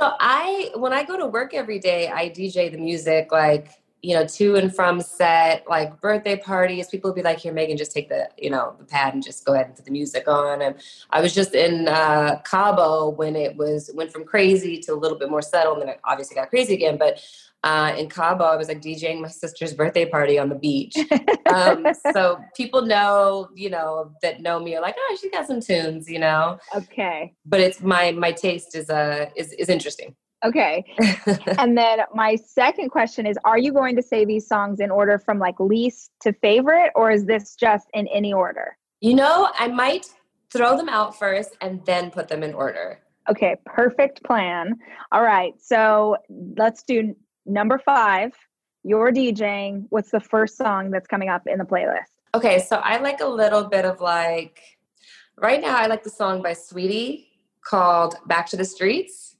So 0.00 0.14
I, 0.20 0.70
when 0.76 0.92
I 0.92 1.02
go 1.02 1.18
to 1.18 1.26
work 1.26 1.54
every 1.54 1.78
day, 1.78 2.08
I 2.08 2.30
DJ 2.30 2.70
the 2.70 2.78
music 2.78 3.32
like 3.32 3.79
you 4.02 4.14
know 4.14 4.26
to 4.26 4.56
and 4.56 4.74
from 4.74 5.00
set, 5.00 5.64
like 5.68 6.00
birthday 6.00 6.36
parties. 6.36 6.88
People 6.88 7.10
would 7.10 7.16
be 7.16 7.22
like, 7.22 7.38
"Here, 7.38 7.52
Megan, 7.52 7.76
just 7.76 7.92
take 7.92 8.08
the 8.08 8.28
you 8.36 8.50
know 8.50 8.74
the 8.78 8.84
pad 8.84 9.14
and 9.14 9.22
just 9.22 9.44
go 9.44 9.54
ahead 9.54 9.66
and 9.66 9.76
put 9.76 9.84
the 9.84 9.90
music 9.90 10.26
on." 10.28 10.62
And 10.62 10.76
I 11.10 11.20
was 11.20 11.34
just 11.34 11.54
in 11.54 11.88
uh, 11.88 12.40
Cabo 12.44 13.10
when 13.10 13.36
it 13.36 13.56
was 13.56 13.90
went 13.94 14.12
from 14.12 14.24
crazy 14.24 14.78
to 14.80 14.94
a 14.94 14.96
little 14.96 15.18
bit 15.18 15.30
more 15.30 15.42
settled, 15.42 15.78
and 15.78 15.88
then 15.88 15.94
it 15.96 16.00
obviously 16.04 16.34
got 16.34 16.50
crazy 16.50 16.74
again. 16.74 16.96
But 16.96 17.20
uh, 17.62 17.94
in 17.98 18.08
Cabo, 18.08 18.44
I 18.44 18.56
was 18.56 18.68
like 18.68 18.80
DJing 18.80 19.20
my 19.20 19.28
sister's 19.28 19.74
birthday 19.74 20.06
party 20.06 20.38
on 20.38 20.48
the 20.48 20.54
beach. 20.54 20.96
um, 21.54 21.86
so 22.12 22.40
people 22.56 22.82
know, 22.82 23.48
you 23.54 23.68
know, 23.68 24.12
that 24.22 24.40
know 24.40 24.58
me 24.58 24.76
are 24.76 24.80
like, 24.80 24.96
oh, 24.98 25.18
she's 25.20 25.30
got 25.30 25.46
some 25.46 25.60
tunes, 25.60 26.08
you 26.08 26.18
know. 26.18 26.58
Okay, 26.74 27.34
But 27.44 27.60
it's 27.60 27.82
my 27.82 28.12
my 28.12 28.32
taste 28.32 28.74
is 28.74 28.88
uh 28.88 29.26
is 29.36 29.52
is 29.52 29.68
interesting. 29.68 30.14
Okay. 30.44 30.84
and 31.58 31.76
then 31.76 32.00
my 32.14 32.36
second 32.36 32.90
question 32.90 33.26
is 33.26 33.36
Are 33.44 33.58
you 33.58 33.72
going 33.72 33.96
to 33.96 34.02
say 34.02 34.24
these 34.24 34.46
songs 34.46 34.80
in 34.80 34.90
order 34.90 35.18
from 35.18 35.38
like 35.38 35.58
least 35.58 36.10
to 36.22 36.32
favorite, 36.32 36.92
or 36.94 37.10
is 37.10 37.26
this 37.26 37.54
just 37.54 37.88
in 37.92 38.06
any 38.08 38.32
order? 38.32 38.76
you 39.00 39.14
know, 39.14 39.48
I 39.58 39.68
might 39.68 40.06
throw 40.52 40.76
them 40.76 40.88
out 40.88 41.18
first 41.18 41.56
and 41.60 41.84
then 41.86 42.10
put 42.10 42.28
them 42.28 42.42
in 42.42 42.54
order. 42.54 43.00
Okay, 43.28 43.56
perfect 43.64 44.22
plan. 44.24 44.76
All 45.12 45.22
right, 45.22 45.54
so 45.58 46.16
let's 46.56 46.82
do 46.82 47.14
number 47.46 47.78
five. 47.78 48.32
You're 48.82 49.12
DJing. 49.12 49.86
What's 49.90 50.10
the 50.10 50.20
first 50.20 50.56
song 50.56 50.90
that's 50.90 51.06
coming 51.06 51.28
up 51.28 51.42
in 51.46 51.58
the 51.58 51.64
playlist? 51.64 52.10
Okay, 52.34 52.60
so 52.60 52.76
I 52.76 52.98
like 52.98 53.20
a 53.20 53.26
little 53.26 53.64
bit 53.64 53.84
of 53.84 54.00
like 54.00 54.60
right 55.36 55.60
now 55.60 55.76
I 55.76 55.86
like 55.86 56.02
the 56.02 56.10
song 56.10 56.42
by 56.42 56.52
Saweetie 56.52 57.26
called 57.64 58.16
Back 58.26 58.46
to 58.50 58.56
the 58.56 58.64
Streets. 58.64 59.36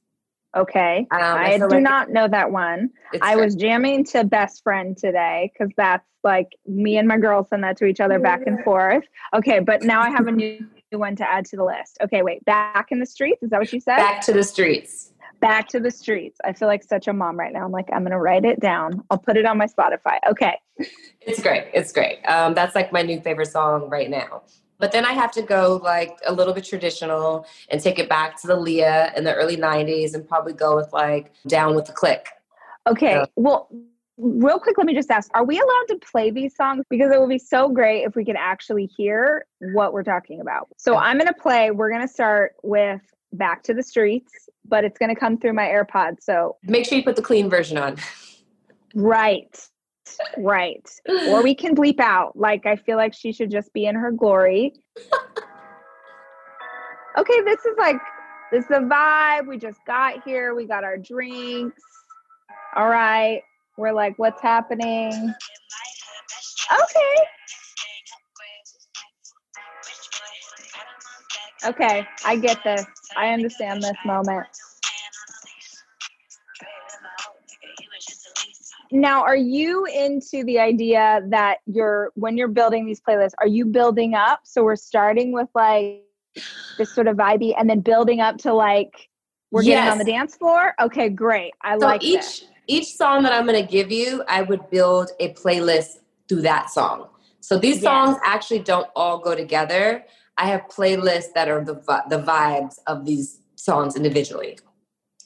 Okay. 0.55 1.07
Um, 1.11 1.21
I, 1.21 1.57
do 1.57 1.67
like 1.67 1.81
not 1.81 2.09
know 2.09 2.27
that 2.27 2.51
one. 2.51 2.89
I 3.21 3.35
was 3.35 3.55
jamming 3.55 4.03
to 4.05 4.23
Best 4.23 4.63
Friend 4.63 4.97
today 4.97 5.51
because 5.53 5.73
that's 5.77 6.05
like 6.23 6.49
me 6.67 6.97
and 6.97 7.07
my 7.07 7.17
girls 7.17 7.49
send 7.49 7.63
that 7.63 7.77
to 7.77 7.85
each 7.85 7.99
other 7.99 8.19
back 8.19 8.41
and 8.45 8.63
forth. 8.63 9.05
Okay, 9.33 9.59
but 9.59 9.83
now 9.83 10.01
I 10.01 10.09
have 10.09 10.27
a 10.27 10.31
new 10.31 10.67
one 10.91 11.15
to 11.15 11.29
add 11.29 11.45
to 11.45 11.55
the 11.55 11.63
list. 11.63 11.97
Okay, 12.03 12.21
wait. 12.21 12.43
Back 12.45 12.87
in 12.91 12.99
the 12.99 13.05
Streets? 13.05 13.41
Is 13.43 13.49
that 13.51 13.59
what 13.59 13.71
you 13.71 13.79
said? 13.79 13.97
Back 13.97 14.21
to 14.25 14.33
the 14.33 14.43
Streets. 14.43 15.13
Back 15.39 15.69
to 15.69 15.79
the 15.79 15.89
Streets. 15.89 16.39
I 16.43 16.53
feel 16.53 16.67
like 16.67 16.83
such 16.83 17.07
a 17.07 17.13
mom 17.13 17.39
right 17.39 17.51
now. 17.53 17.65
I'm 17.65 17.71
like, 17.71 17.89
I'm 17.91 18.01
going 18.01 18.11
to 18.11 18.19
write 18.19 18.45
it 18.45 18.59
down. 18.59 19.03
I'll 19.09 19.17
put 19.17 19.37
it 19.37 19.45
on 19.45 19.57
my 19.57 19.67
Spotify. 19.67 20.19
Okay. 20.29 20.59
it's 21.21 21.41
great. 21.41 21.67
It's 21.73 21.91
great. 21.91 22.21
Um, 22.25 22.53
that's 22.53 22.75
like 22.75 22.91
my 22.91 23.01
new 23.01 23.21
favorite 23.21 23.47
song 23.47 23.89
right 23.89 24.09
now. 24.09 24.43
But 24.81 24.91
then 24.91 25.05
I 25.05 25.13
have 25.13 25.31
to 25.33 25.43
go 25.43 25.79
like 25.81 26.19
a 26.25 26.33
little 26.33 26.53
bit 26.53 26.65
traditional 26.65 27.45
and 27.69 27.79
take 27.79 27.99
it 27.99 28.09
back 28.09 28.41
to 28.41 28.47
the 28.47 28.55
Aaliyah 28.55 29.15
in 29.15 29.23
the 29.23 29.33
early 29.33 29.55
90s 29.55 30.15
and 30.15 30.27
probably 30.27 30.53
go 30.53 30.75
with 30.75 30.91
like 30.91 31.31
Down 31.47 31.75
with 31.75 31.85
the 31.85 31.93
Clique. 31.93 32.27
Okay. 32.87 33.11
Yeah. 33.11 33.25
Well, 33.35 33.69
real 34.17 34.59
quick, 34.59 34.79
let 34.79 34.87
me 34.87 34.95
just 34.95 35.11
ask 35.11 35.29
Are 35.35 35.45
we 35.45 35.57
allowed 35.59 35.85
to 35.89 35.99
play 35.99 36.31
these 36.31 36.55
songs? 36.55 36.83
Because 36.89 37.11
it 37.11 37.19
would 37.19 37.29
be 37.29 37.37
so 37.37 37.69
great 37.69 38.03
if 38.03 38.15
we 38.15 38.25
could 38.25 38.35
actually 38.35 38.87
hear 38.87 39.45
what 39.59 39.93
we're 39.93 40.03
talking 40.03 40.41
about. 40.41 40.67
So 40.77 40.97
I'm 40.97 41.17
going 41.17 41.27
to 41.27 41.39
play, 41.39 41.69
we're 41.69 41.89
going 41.89 42.01
to 42.01 42.11
start 42.11 42.55
with 42.63 43.01
Back 43.33 43.61
to 43.63 43.75
the 43.75 43.83
Streets, 43.83 44.49
but 44.67 44.83
it's 44.83 44.97
going 44.97 45.13
to 45.13 45.19
come 45.19 45.37
through 45.37 45.53
my 45.53 45.67
AirPods. 45.67 46.23
So 46.23 46.57
make 46.63 46.85
sure 46.85 46.97
you 46.97 47.03
put 47.03 47.15
the 47.15 47.21
clean 47.21 47.49
version 47.51 47.77
on. 47.77 47.97
Right. 48.95 49.57
Right. 50.37 50.87
or 51.27 51.43
we 51.43 51.55
can 51.55 51.75
bleep 51.75 51.99
out. 51.99 52.37
Like, 52.37 52.65
I 52.65 52.75
feel 52.75 52.97
like 52.97 53.13
she 53.13 53.31
should 53.31 53.51
just 53.51 53.73
be 53.73 53.85
in 53.85 53.95
her 53.95 54.11
glory. 54.11 54.73
okay, 57.17 57.41
this 57.41 57.65
is 57.65 57.75
like, 57.77 57.97
this 58.51 58.65
is 58.65 58.69
vibe. 58.69 59.47
We 59.47 59.57
just 59.57 59.79
got 59.85 60.23
here. 60.23 60.53
We 60.55 60.65
got 60.65 60.83
our 60.83 60.97
drinks. 60.97 61.81
All 62.75 62.89
right. 62.89 63.41
We're 63.77 63.93
like, 63.93 64.17
what's 64.17 64.41
happening? 64.41 65.33
Okay. 66.71 67.15
Okay, 71.63 72.07
I 72.25 72.37
get 72.37 72.63
this. 72.63 72.85
I 73.15 73.33
understand 73.33 73.83
this 73.83 73.97
moment. 74.03 74.47
Now 78.91 79.23
are 79.23 79.35
you 79.35 79.85
into 79.85 80.43
the 80.43 80.59
idea 80.59 81.21
that 81.29 81.59
you're 81.65 82.11
when 82.15 82.37
you're 82.37 82.47
building 82.47 82.85
these 82.85 83.01
playlists 83.01 83.33
are 83.39 83.47
you 83.47 83.65
building 83.65 84.13
up 84.13 84.41
so 84.43 84.63
we're 84.63 84.75
starting 84.75 85.31
with 85.31 85.47
like 85.55 86.03
this 86.77 86.93
sort 86.93 87.07
of 87.07 87.17
vibey 87.17 87.53
and 87.57 87.69
then 87.69 87.79
building 87.79 88.19
up 88.19 88.37
to 88.37 88.53
like 88.53 89.09
we're 89.51 89.61
yes. 89.61 89.77
getting 89.77 89.91
on 89.91 89.97
the 89.97 90.03
dance 90.03 90.35
floor 90.35 90.73
okay 90.81 91.09
great 91.09 91.53
i 91.61 91.77
so 91.77 91.85
like 91.85 92.03
each 92.03 92.19
this. 92.19 92.45
each 92.67 92.95
song 92.95 93.23
that 93.23 93.33
i'm 93.33 93.45
going 93.45 93.59
to 93.59 93.69
give 93.69 93.91
you 93.91 94.23
i 94.27 94.41
would 94.41 94.69
build 94.69 95.11
a 95.19 95.33
playlist 95.33 95.99
through 96.27 96.41
that 96.41 96.69
song 96.69 97.07
so 97.39 97.57
these 97.57 97.75
yes. 97.75 97.83
songs 97.83 98.17
actually 98.25 98.59
don't 98.59 98.87
all 98.95 99.17
go 99.17 99.35
together 99.35 100.03
i 100.37 100.45
have 100.45 100.61
playlists 100.69 101.33
that 101.33 101.47
are 101.47 101.63
the, 101.63 101.75
the 102.09 102.21
vibes 102.21 102.79
of 102.87 103.05
these 103.05 103.41
songs 103.55 103.95
individually 103.95 104.57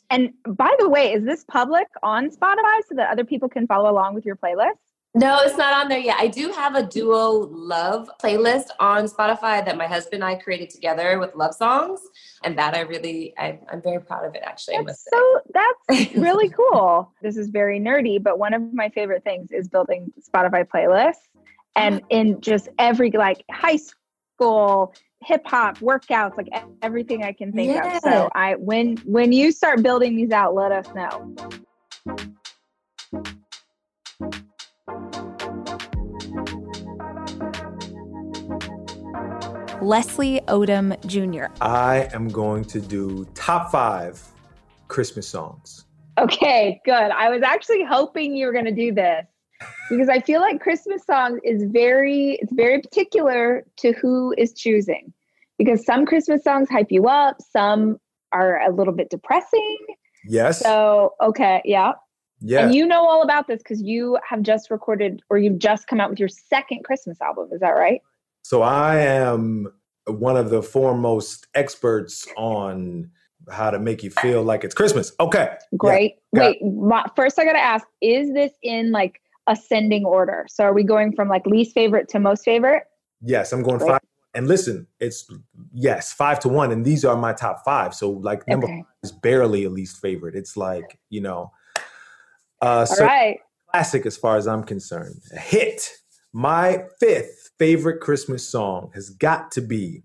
and 0.09 0.33
by 0.47 0.73
the 0.79 0.89
way, 0.89 1.13
is 1.13 1.23
this 1.23 1.43
public 1.43 1.87
on 2.03 2.29
Spotify 2.29 2.81
so 2.87 2.95
that 2.95 3.09
other 3.09 3.23
people 3.23 3.49
can 3.49 3.67
follow 3.67 3.89
along 3.89 4.15
with 4.15 4.25
your 4.25 4.35
playlist? 4.35 4.73
No, 5.17 5.39
it's 5.43 5.57
not 5.57 5.73
on 5.73 5.87
there 5.87 5.97
yet. 5.97 6.17
I 6.19 6.27
do 6.27 6.51
have 6.51 6.75
a 6.75 6.83
duo 6.83 7.47
love 7.49 8.09
playlist 8.21 8.65
on 8.81 9.05
Spotify 9.05 9.63
that 9.63 9.77
my 9.77 9.87
husband 9.87 10.15
and 10.15 10.25
I 10.25 10.35
created 10.35 10.69
together 10.69 11.19
with 11.19 11.33
love 11.35 11.55
songs, 11.55 12.01
and 12.43 12.57
that 12.57 12.75
I 12.75 12.81
really, 12.81 13.33
I, 13.37 13.57
am 13.71 13.81
very 13.81 14.01
proud 14.01 14.25
of 14.25 14.35
it. 14.35 14.41
Actually, 14.43 14.83
that's 14.85 15.07
so 15.09 15.39
that's 15.53 16.13
really 16.15 16.49
cool. 16.49 17.13
This 17.21 17.37
is 17.37 17.47
very 17.47 17.79
nerdy, 17.79 18.21
but 18.21 18.39
one 18.39 18.53
of 18.53 18.73
my 18.73 18.89
favorite 18.89 19.23
things 19.23 19.53
is 19.53 19.69
building 19.69 20.11
Spotify 20.19 20.67
playlists, 20.67 21.23
and 21.77 21.95
uh-huh. 21.95 22.07
in 22.09 22.41
just 22.41 22.67
every 22.77 23.09
like 23.11 23.45
high 23.49 23.77
school, 23.77 24.93
hip 25.25 25.41
hop 25.45 25.79
workouts, 25.79 26.37
like 26.37 26.47
everything 26.81 27.23
I 27.23 27.33
can 27.33 27.51
think 27.51 27.73
yeah. 27.73 27.97
of. 27.97 28.01
So 28.03 28.29
I 28.35 28.55
when 28.55 28.97
when 29.05 29.31
you 29.31 29.51
start 29.51 29.81
building 29.81 30.15
these 30.15 30.31
out, 30.31 30.53
let 30.53 30.71
us 30.71 30.87
know. 30.93 31.35
Leslie 39.81 40.41
Odom 40.47 40.95
Jr. 41.05 41.53
I 41.61 42.07
am 42.13 42.27
going 42.27 42.63
to 42.65 42.79
do 42.79 43.27
top 43.35 43.71
five 43.71 44.21
Christmas 44.87 45.27
songs. 45.27 45.85
Okay, 46.17 46.79
good. 46.85 46.93
I 46.93 47.29
was 47.29 47.41
actually 47.43 47.83
hoping 47.83 48.35
you 48.35 48.45
were 48.47 48.53
going 48.53 48.65
to 48.65 48.71
do 48.71 48.93
this 48.93 49.25
because 49.89 50.09
I 50.09 50.19
feel 50.19 50.41
like 50.41 50.61
Christmas 50.61 51.03
song 51.05 51.39
is 51.43 51.63
very 51.63 52.39
it's 52.41 52.53
very 52.53 52.81
particular 52.81 53.65
to 53.77 53.93
who 53.93 54.33
is 54.37 54.53
choosing. 54.53 55.13
Because 55.57 55.85
some 55.85 56.05
Christmas 56.05 56.43
songs 56.43 56.69
hype 56.69 56.91
you 56.91 57.07
up, 57.07 57.37
some 57.41 57.97
are 58.33 58.59
a 58.61 58.73
little 58.73 58.93
bit 58.93 59.09
depressing. 59.09 59.77
Yes. 60.27 60.59
So, 60.59 61.13
okay, 61.21 61.61
yeah. 61.63 61.93
Yeah. 62.41 62.65
And 62.65 62.75
you 62.75 62.85
know 62.85 63.07
all 63.07 63.23
about 63.23 63.47
this 63.47 63.59
because 63.59 63.81
you 63.81 64.17
have 64.27 64.41
just 64.41 64.69
recorded 64.69 65.21
or 65.29 65.37
you've 65.37 65.59
just 65.59 65.87
come 65.87 66.01
out 66.01 66.09
with 66.09 66.19
your 66.19 66.27
second 66.27 66.83
Christmas 66.83 67.21
album. 67.21 67.49
Is 67.53 67.61
that 67.61 67.69
right? 67.69 68.01
So 68.41 68.61
I 68.61 68.97
am 68.99 69.71
one 70.07 70.35
of 70.35 70.49
the 70.49 70.61
foremost 70.61 71.47
experts 71.55 72.27
on 72.35 73.09
how 73.49 73.71
to 73.71 73.79
make 73.79 74.03
you 74.03 74.09
feel 74.09 74.43
like 74.43 74.63
it's 74.63 74.75
Christmas. 74.75 75.13
Okay. 75.19 75.55
Great. 75.77 76.15
Yeah. 76.33 76.41
Wait, 76.41 76.63
my, 76.63 77.05
first 77.15 77.39
I 77.39 77.45
got 77.45 77.53
to 77.53 77.59
ask 77.59 77.87
is 78.01 78.33
this 78.33 78.51
in 78.61 78.91
like 78.91 79.21
ascending 79.47 80.05
order. 80.05 80.45
So 80.49 80.63
are 80.63 80.73
we 80.73 80.83
going 80.83 81.13
from 81.13 81.27
like 81.29 81.45
least 81.45 81.73
favorite 81.73 82.09
to 82.09 82.19
most 82.19 82.43
favorite? 82.43 82.83
Yes, 83.21 83.51
I'm 83.51 83.63
going 83.63 83.79
five. 83.79 83.99
And 84.33 84.47
listen, 84.47 84.87
it's 84.99 85.29
yes, 85.73 86.11
five 86.11 86.39
to 86.41 86.49
one, 86.49 86.71
and 86.71 86.83
these 86.83 87.05
are 87.05 87.15
my 87.15 87.31
top 87.31 87.61
five. 87.63 87.93
So 87.93 88.09
like 88.09 88.45
number 88.47 88.67
okay. 88.67 88.83
is 89.01 89.11
barely 89.11 89.63
a 89.63 89.69
least 89.69 90.01
favorite. 90.01 90.35
It's 90.35 90.57
like 90.57 90.99
you 91.09 91.21
know, 91.21 91.51
uh, 92.61 92.85
so 92.85 93.05
right. 93.05 93.39
classic 93.71 94.05
as 94.05 94.17
far 94.17 94.35
as 94.35 94.47
I'm 94.47 94.63
concerned. 94.63 95.21
A 95.33 95.39
hit. 95.39 95.89
My 96.33 96.83
fifth 96.99 97.51
favorite 97.57 98.01
Christmas 98.01 98.45
song 98.45 98.91
has 98.93 99.09
got 99.09 99.51
to 99.53 99.61
be 99.61 100.03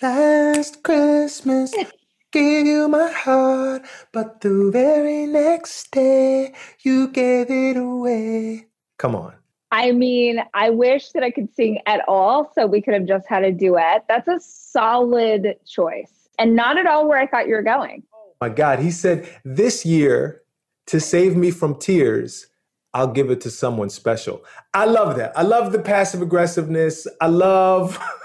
"Last 0.00 0.84
Christmas." 0.84 1.74
gave 2.32 2.66
you 2.66 2.88
my 2.88 3.10
heart, 3.10 3.82
but 4.10 4.40
the 4.40 4.70
very 4.72 5.26
next 5.26 5.90
day 5.90 6.54
you 6.80 7.08
gave 7.08 7.50
it 7.50 7.76
away. 7.76 8.66
Come 8.98 9.14
on. 9.14 9.34
I 9.70 9.92
mean, 9.92 10.42
I 10.52 10.70
wish 10.70 11.10
that 11.10 11.22
I 11.22 11.30
could 11.30 11.54
sing 11.54 11.78
at 11.86 12.06
all 12.08 12.50
so 12.54 12.66
we 12.66 12.82
could 12.82 12.94
have 12.94 13.06
just 13.06 13.26
had 13.28 13.44
a 13.44 13.52
duet. 13.52 14.04
That's 14.08 14.28
a 14.28 14.38
solid 14.40 15.56
choice 15.66 16.28
and 16.38 16.56
not 16.56 16.76
at 16.76 16.86
all 16.86 17.08
where 17.08 17.18
I 17.18 17.26
thought 17.26 17.48
you 17.48 17.54
were 17.54 17.62
going. 17.62 18.02
Oh 18.14 18.34
my 18.40 18.48
God. 18.48 18.80
He 18.80 18.90
said, 18.90 19.28
This 19.44 19.86
year, 19.86 20.42
to 20.86 21.00
save 21.00 21.36
me 21.36 21.50
from 21.50 21.78
tears, 21.78 22.48
I'll 22.94 23.12
give 23.12 23.30
it 23.30 23.40
to 23.42 23.50
someone 23.50 23.88
special. 23.88 24.44
I 24.74 24.84
love 24.84 25.16
that. 25.16 25.36
I 25.36 25.42
love 25.42 25.72
the 25.72 25.78
passive 25.78 26.20
aggressiveness. 26.20 27.06
I 27.20 27.28
love. 27.28 27.98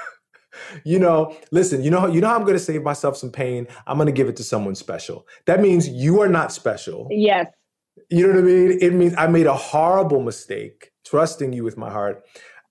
you 0.83 0.99
know, 0.99 1.35
listen, 1.51 1.83
you 1.83 1.91
know, 1.91 2.07
you 2.07 2.21
know 2.21 2.27
how 2.27 2.35
I'm 2.35 2.41
going 2.41 2.53
to 2.53 2.59
save 2.59 2.83
myself 2.83 3.17
some 3.17 3.31
pain. 3.31 3.67
I'm 3.85 3.97
going 3.97 4.07
to 4.07 4.11
give 4.11 4.27
it 4.27 4.35
to 4.37 4.43
someone 4.43 4.75
special. 4.75 5.27
That 5.45 5.59
means 5.59 5.87
you 5.87 6.21
are 6.21 6.29
not 6.29 6.51
special. 6.51 7.07
Yes. 7.09 7.47
You 8.09 8.27
know 8.27 8.33
what 8.33 8.39
I 8.39 8.43
mean? 8.43 8.77
It 8.81 8.93
means 8.93 9.13
I 9.17 9.27
made 9.27 9.47
a 9.47 9.55
horrible 9.55 10.21
mistake 10.21 10.91
trusting 11.05 11.53
you 11.53 11.63
with 11.63 11.77
my 11.77 11.89
heart. 11.89 12.23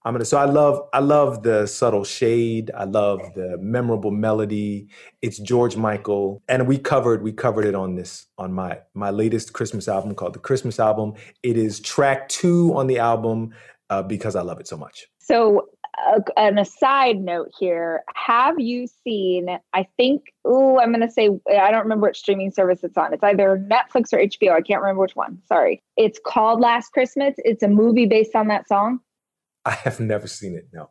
I'm 0.07 0.15
gonna. 0.15 0.25
So 0.25 0.39
I 0.39 0.45
love. 0.45 0.89
I 0.93 1.01
love 1.01 1.43
the 1.43 1.67
subtle 1.67 2.05
shade. 2.05 2.71
I 2.77 2.85
love 2.85 3.21
the 3.35 3.59
memorable 3.59 4.13
melody. 4.13 4.89
It's 5.21 5.37
George 5.37 5.77
Michael, 5.77 6.45
and 6.49 6.69
we 6.69 6.79
covered. 6.79 7.25
We 7.25 7.33
covered 7.33 7.65
it 7.65 7.75
on 7.75 7.97
this 7.97 8.27
on 8.39 8.53
my 8.53 8.79
my 8.95 9.11
latest 9.11 9.53
Christmas 9.53 9.89
album 9.89 10.15
called 10.15 10.35
the 10.35 10.39
Christmas 10.39 10.79
album. 10.79 11.15
It 11.43 11.57
is 11.57 11.81
track 11.81 12.29
two 12.29 12.73
on 12.77 12.87
the 12.87 13.01
album 13.01 13.53
uh, 13.91 14.05
because 14.05 14.37
I 14.37 14.43
love 14.43 14.61
it 14.61 14.69
so 14.69 14.77
much. 14.77 15.09
So 15.19 15.67
uh, 16.07 16.21
an 16.37 16.59
aside 16.59 17.19
note 17.19 17.51
here. 17.59 18.03
Have 18.15 18.59
you 18.59 18.87
seen 19.05 19.59
i 19.73 19.87
think 19.97 20.33
oh 20.45 20.79
i'm 20.79 20.91
going 20.91 21.01
to 21.01 21.11
say 21.11 21.31
i 21.51 21.71
don't 21.71 21.83
remember 21.83 22.09
which 22.09 22.19
streaming 22.19 22.51
service 22.51 22.81
it's 22.83 22.97
on. 22.97 23.13
It's 23.13 23.23
either 23.23 23.65
netflix 23.71 24.13
or 24.13 24.19
hbo 24.19 24.53
i 24.53 24.61
can't 24.61 24.81
remember 24.81 25.03
which 25.03 25.17
one. 25.17 25.39
Sorry. 25.47 25.83
It's 25.97 26.21
called 26.25 26.61
last 26.61 26.91
christmas. 26.93 27.35
It's 27.39 27.63
a 27.63 27.69
movie 27.69 28.07
based 28.07 28.35
on 28.35 28.49
that 28.49 28.69
song. 28.69 29.01
I 29.65 29.73
have 29.73 30.01
never 30.01 30.27
seen 30.27 30.55
it 30.55 30.69
no. 30.73 30.91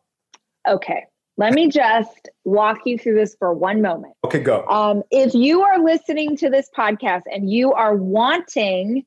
Okay. 0.68 1.06
Let 1.38 1.54
me 1.54 1.70
just 1.70 2.30
walk 2.46 2.80
you 2.86 2.98
through 2.98 3.16
this 3.16 3.36
for 3.38 3.54
one 3.54 3.82
moment. 3.82 4.14
Okay 4.24 4.40
go. 4.40 4.66
Um, 4.68 5.04
if 5.12 5.34
you 5.34 5.62
are 5.62 5.80
listening 5.80 6.38
to 6.38 6.50
this 6.50 6.70
podcast 6.76 7.24
and 7.32 7.52
you 7.52 7.74
are 7.74 7.96
wanting 7.96 9.06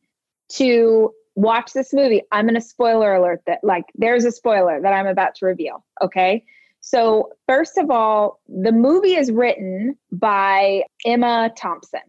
to 0.51 1.13
watch 1.39 1.73
this 1.73 1.93
movie. 1.93 2.23
I'm 2.33 2.47
going 2.47 2.55
to 2.57 2.61
spoiler 2.61 3.15
alert 3.15 3.43
that, 3.47 3.61
like, 3.63 3.85
there's 3.95 4.25
a 4.25 4.33
spoiler 4.33 4.81
that 4.83 4.93
I'm 4.93 5.07
about 5.07 5.37
to 5.37 5.47
reveal. 5.47 5.85
Okay. 6.03 6.45
So, 6.81 7.31
first 7.47 7.79
of 7.79 7.91
all, 7.91 8.41
the 8.49 8.73
movie 8.73 9.15
is 9.15 9.31
written 9.31 9.97
by 10.11 10.83
Emma 11.07 11.51
Thompson. 11.57 12.01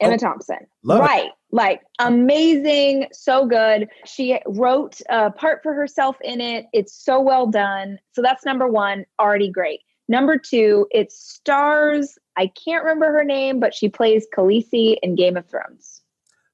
Emma 0.00 0.14
oh, 0.14 0.16
Thompson. 0.16 0.66
right. 0.84 1.26
It. 1.26 1.32
Like, 1.52 1.82
amazing. 2.00 3.06
So 3.12 3.46
good. 3.46 3.88
She 4.04 4.38
wrote 4.46 5.00
a 5.08 5.30
part 5.30 5.62
for 5.62 5.72
herself 5.72 6.16
in 6.22 6.40
it. 6.40 6.66
It's 6.72 6.94
so 6.94 7.20
well 7.20 7.46
done. 7.46 7.98
So, 8.12 8.22
that's 8.22 8.44
number 8.44 8.66
one. 8.66 9.04
Already 9.20 9.50
great. 9.50 9.80
Number 10.08 10.38
two, 10.38 10.88
it 10.90 11.12
stars, 11.12 12.18
I 12.36 12.50
can't 12.64 12.82
remember 12.82 13.12
her 13.12 13.22
name, 13.22 13.60
but 13.60 13.74
she 13.74 13.88
plays 13.88 14.26
Khaleesi 14.36 14.96
in 15.04 15.14
Game 15.14 15.36
of 15.36 15.46
Thrones. 15.48 15.99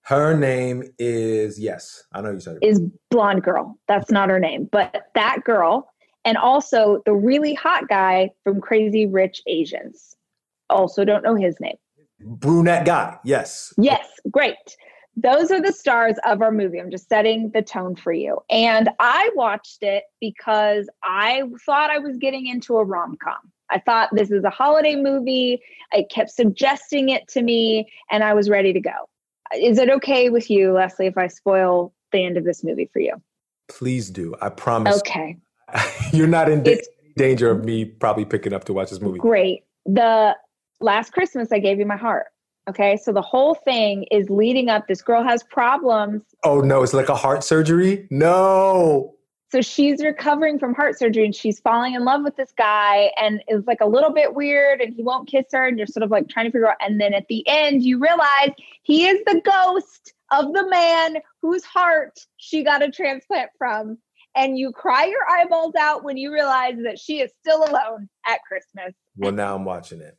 Her 0.07 0.37
name 0.37 0.85
is 1.01 1.59
yes, 1.59 2.05
I 2.13 2.21
know 2.21 2.31
you 2.31 2.39
said 2.39 2.59
Is 2.63 2.81
blonde 3.11 3.43
girl. 3.43 3.77
That's 3.89 4.09
not 4.09 4.31
her 4.31 4.39
name, 4.39 4.69
but 4.71 5.11
that 5.17 5.43
girl, 5.45 5.93
and 6.25 6.37
also 6.37 7.03
the 7.07 7.13
really 7.13 7.55
hot 7.55 7.89
guy 7.89 8.31
from 8.45 8.61
Crazy 8.61 9.07
Rich 9.07 9.43
Asians. 9.49 10.15
Also, 10.71 11.05
don't 11.05 11.25
know 11.25 11.35
his 11.35 11.57
name. 11.59 11.75
Brunette 12.21 12.87
guy. 12.87 13.19
Yes. 13.25 13.75
Yes, 13.79 14.07
great. 14.31 14.77
Those 15.17 15.51
are 15.51 15.61
the 15.61 15.73
stars 15.73 16.15
of 16.25 16.41
our 16.41 16.53
movie. 16.53 16.81
I'm 16.81 16.91
just 16.91 17.09
setting 17.09 17.51
the 17.53 17.63
tone 17.63 17.97
for 17.97 18.13
you. 18.13 18.39
And 18.49 18.89
I 19.01 19.31
watched 19.35 19.83
it 19.83 20.05
because 20.21 20.89
I 21.03 21.43
thought 21.65 21.91
I 21.91 21.99
was 21.99 22.17
getting 22.17 22.47
into 22.47 22.77
a 22.77 22.85
rom 22.85 23.17
com. 23.21 23.39
I 23.71 23.81
thought 23.81 24.11
this 24.13 24.31
is 24.31 24.45
a 24.45 24.51
holiday 24.51 24.95
movie. 24.95 25.61
It 25.91 26.11
kept 26.11 26.31
suggesting 26.31 27.09
it 27.09 27.27
to 27.29 27.43
me, 27.43 27.91
and 28.09 28.23
I 28.23 28.35
was 28.35 28.49
ready 28.49 28.73
to 28.73 28.81
go. 28.81 29.09
Is 29.55 29.79
it 29.79 29.91
okay 29.91 30.31
with 30.31 30.51
you, 30.51 30.73
Leslie, 30.73 31.07
if 31.07 31.17
I 31.17 31.29
spoil 31.29 31.93
the 32.13 32.25
end 32.25 32.37
of 32.37 32.45
this 32.45 32.65
movie 32.65 32.89
for 32.93 33.01
you? 33.01 33.15
Please 33.69 34.11
do. 34.11 34.35
I 34.41 34.49
promise. 34.49 34.99
Okay. 34.99 35.37
You're 36.13 36.27
not 36.27 36.49
in 36.49 36.63
da- 36.63 36.81
danger 37.17 37.51
of 37.51 37.65
me 37.65 37.85
probably 37.85 38.25
picking 38.25 38.53
up 38.53 38.65
to 38.65 38.73
watch 38.73 38.91
this 38.91 39.01
movie. 39.01 39.19
Great. 39.19 39.65
The 39.85 40.37
last 40.81 41.13
Christmas, 41.13 41.51
I 41.53 41.59
gave 41.59 41.79
you 41.79 41.87
my 41.87 41.97
heart. 41.97 42.27
Okay. 42.69 42.97
So 42.97 43.13
the 43.13 43.23
whole 43.23 43.55
thing 43.55 44.05
is 44.11 44.29
leading 44.31 44.69
up. 44.69 44.89
This 44.89 45.03
girl 45.03 45.23
has 45.23 45.43
problems. 45.45 46.23
Oh 46.45 46.61
no, 46.61 46.83
it's 46.83 46.95
like 46.95 47.09
a 47.09 47.15
heart 47.15 47.45
surgery? 47.45 48.07
No. 48.11 49.16
So 49.49 49.61
she's 49.61 50.03
recovering 50.03 50.59
from 50.59 50.75
heart 50.75 50.99
surgery 50.99 51.25
and 51.25 51.35
she's 51.35 51.61
falling 51.61 51.95
in 51.95 52.05
love 52.05 52.25
with 52.25 52.37
this 52.37 52.53
guy 52.57 53.13
and 53.17 53.43
is 53.49 53.65
like 53.67 53.81
a 53.81 53.87
little 53.87 54.13
bit 54.13 54.35
weird 54.35 54.81
and 54.81 54.93
he 54.93 55.03
won't 55.03 55.29
kiss 55.29 55.47
her 55.53 55.67
and 55.67 55.79
you're 55.79 55.87
sort 55.87 56.03
of 56.03 56.11
like 56.11 56.29
trying 56.29 56.47
to 56.47 56.51
figure 56.51 56.69
out. 56.69 56.77
And 56.81 57.01
then 57.01 57.15
at 57.15 57.29
the 57.29 57.47
end, 57.47 57.83
you 57.85 57.99
realize 58.01 58.51
he 58.83 59.07
is 59.07 59.21
the 59.25 59.41
ghost 59.45 60.15
of 60.33 60.53
the 60.53 60.69
man 60.69 61.19
whose 61.43 61.65
heart 61.65 62.19
she 62.39 62.65
got 62.65 62.83
a 62.83 62.91
transplant 62.91 63.51
from. 63.57 63.99
And 64.35 64.59
you 64.59 64.73
cry 64.73 65.07
your 65.07 65.23
eyeballs 65.31 65.75
out 65.77 66.05
when 66.05 66.17
you 66.19 66.33
realize 66.33 66.75
that 66.85 66.99
she 66.99 67.21
is 67.21 67.31
still 67.41 67.65
alone 67.65 68.09
at 68.27 68.41
Christmas. 68.47 68.95
Well, 69.17 69.33
now 69.33 69.55
I'm 69.55 69.65
watching 69.65 70.01
it. 70.01 70.19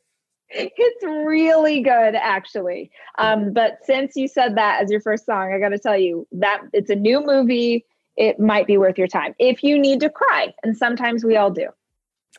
It's 0.50 1.04
really 1.04 1.82
good, 1.82 2.14
actually. 2.14 2.90
Um, 3.18 3.52
but 3.52 3.78
since 3.84 4.16
you 4.16 4.26
said 4.26 4.56
that 4.56 4.82
as 4.82 4.90
your 4.90 5.02
first 5.02 5.26
song, 5.26 5.52
I 5.52 5.60
got 5.60 5.68
to 5.68 5.78
tell 5.78 5.96
you 5.96 6.26
that 6.32 6.62
it's 6.72 6.90
a 6.90 6.96
new 6.96 7.24
movie. 7.24 7.84
It 8.18 8.40
might 8.40 8.66
be 8.66 8.76
worth 8.76 8.98
your 8.98 9.06
time 9.06 9.32
if 9.38 9.62
you 9.62 9.78
need 9.78 10.00
to 10.00 10.10
cry, 10.10 10.52
and 10.64 10.76
sometimes 10.76 11.24
we 11.24 11.36
all 11.36 11.50
do. 11.52 11.68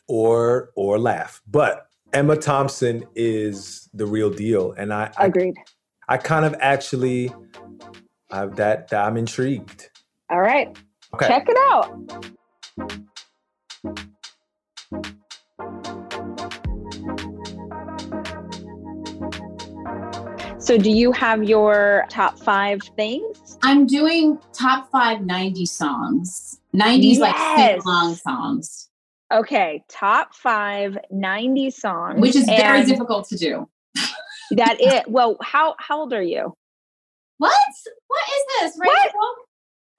Or 0.07 0.71
or 0.75 1.00
laugh. 1.00 1.41
But 1.48 1.88
Emma 2.12 2.36
Thompson 2.36 3.05
is 3.15 3.88
the 3.93 4.05
real 4.05 4.29
deal. 4.29 4.74
And 4.74 4.93
I 4.93 5.09
I, 5.17 5.27
Agreed. 5.27 5.55
I 6.09 6.17
kind 6.17 6.43
of 6.43 6.53
actually 6.59 7.33
I, 8.29 8.48
that, 8.48 8.89
that 8.89 9.05
I'm 9.05 9.15
intrigued. 9.15 9.89
All 10.29 10.41
right, 10.41 10.77
Okay. 11.15 11.27
check 11.27 11.48
it 11.48 11.57
out. 11.71 11.89
So, 20.59 20.77
do 20.77 20.91
you 20.91 21.12
have 21.13 21.43
your 21.43 22.05
top 22.09 22.38
five 22.39 22.81
things? 22.98 23.38
I'm 23.62 23.86
doing 23.86 24.39
top 24.54 24.89
five 24.92 25.22
90 25.22 25.66
songs. 25.66 26.60
90s 26.75 27.20
like 27.20 27.36
Yes. 27.36 27.82
sing 27.84 27.92
long 27.92 28.16
songs, 28.16 28.89
Okay, 29.32 29.84
top 29.89 30.34
five 30.34 30.98
90 31.12 31.70
songs. 31.72 32.20
which 32.20 32.36
is 32.36 32.46
very 32.46 32.84
difficult 32.84 33.28
to 33.30 33.38
do. 33.38 33.68
That 34.51 34.78
it. 34.80 35.08
Well, 35.10 35.38
how 35.42 35.75
how 35.80 36.00
old 36.00 36.13
are 36.13 36.22
you? 36.22 36.56
What? 37.38 37.54
What 38.08 38.22
is 38.30 38.44
this? 38.74 38.80
Rachel? 38.80 39.36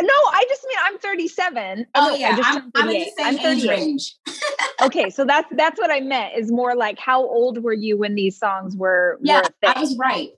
No, 0.02 0.08
I 0.08 0.44
just 0.48 0.64
mean 0.66 0.78
I'm 0.82 0.98
37. 0.98 1.86
Oh 1.94 2.06
no, 2.08 2.14
I 2.14 2.16
yeah, 2.16 2.36
just 2.36 2.48
I'm, 2.48 2.72
I'm 2.74 2.88
in 2.88 2.94
38. 3.04 3.12
the 3.16 3.22
I'm 3.24 3.36
same 3.36 3.46
age 3.58 3.68
range. 3.68 4.16
okay, 4.82 5.10
so 5.10 5.24
that's 5.24 5.48
that's 5.56 5.78
what 5.78 5.90
I 5.90 6.00
meant. 6.00 6.36
Is 6.36 6.50
more 6.50 6.74
like 6.74 6.98
how 6.98 7.22
old 7.22 7.62
were 7.62 7.72
you 7.72 7.98
when 7.98 8.14
these 8.14 8.38
songs 8.38 8.76
were? 8.76 9.18
Yeah, 9.22 9.42
were? 9.42 9.68
I 9.68 9.80
was 9.80 9.96
right. 9.98 10.30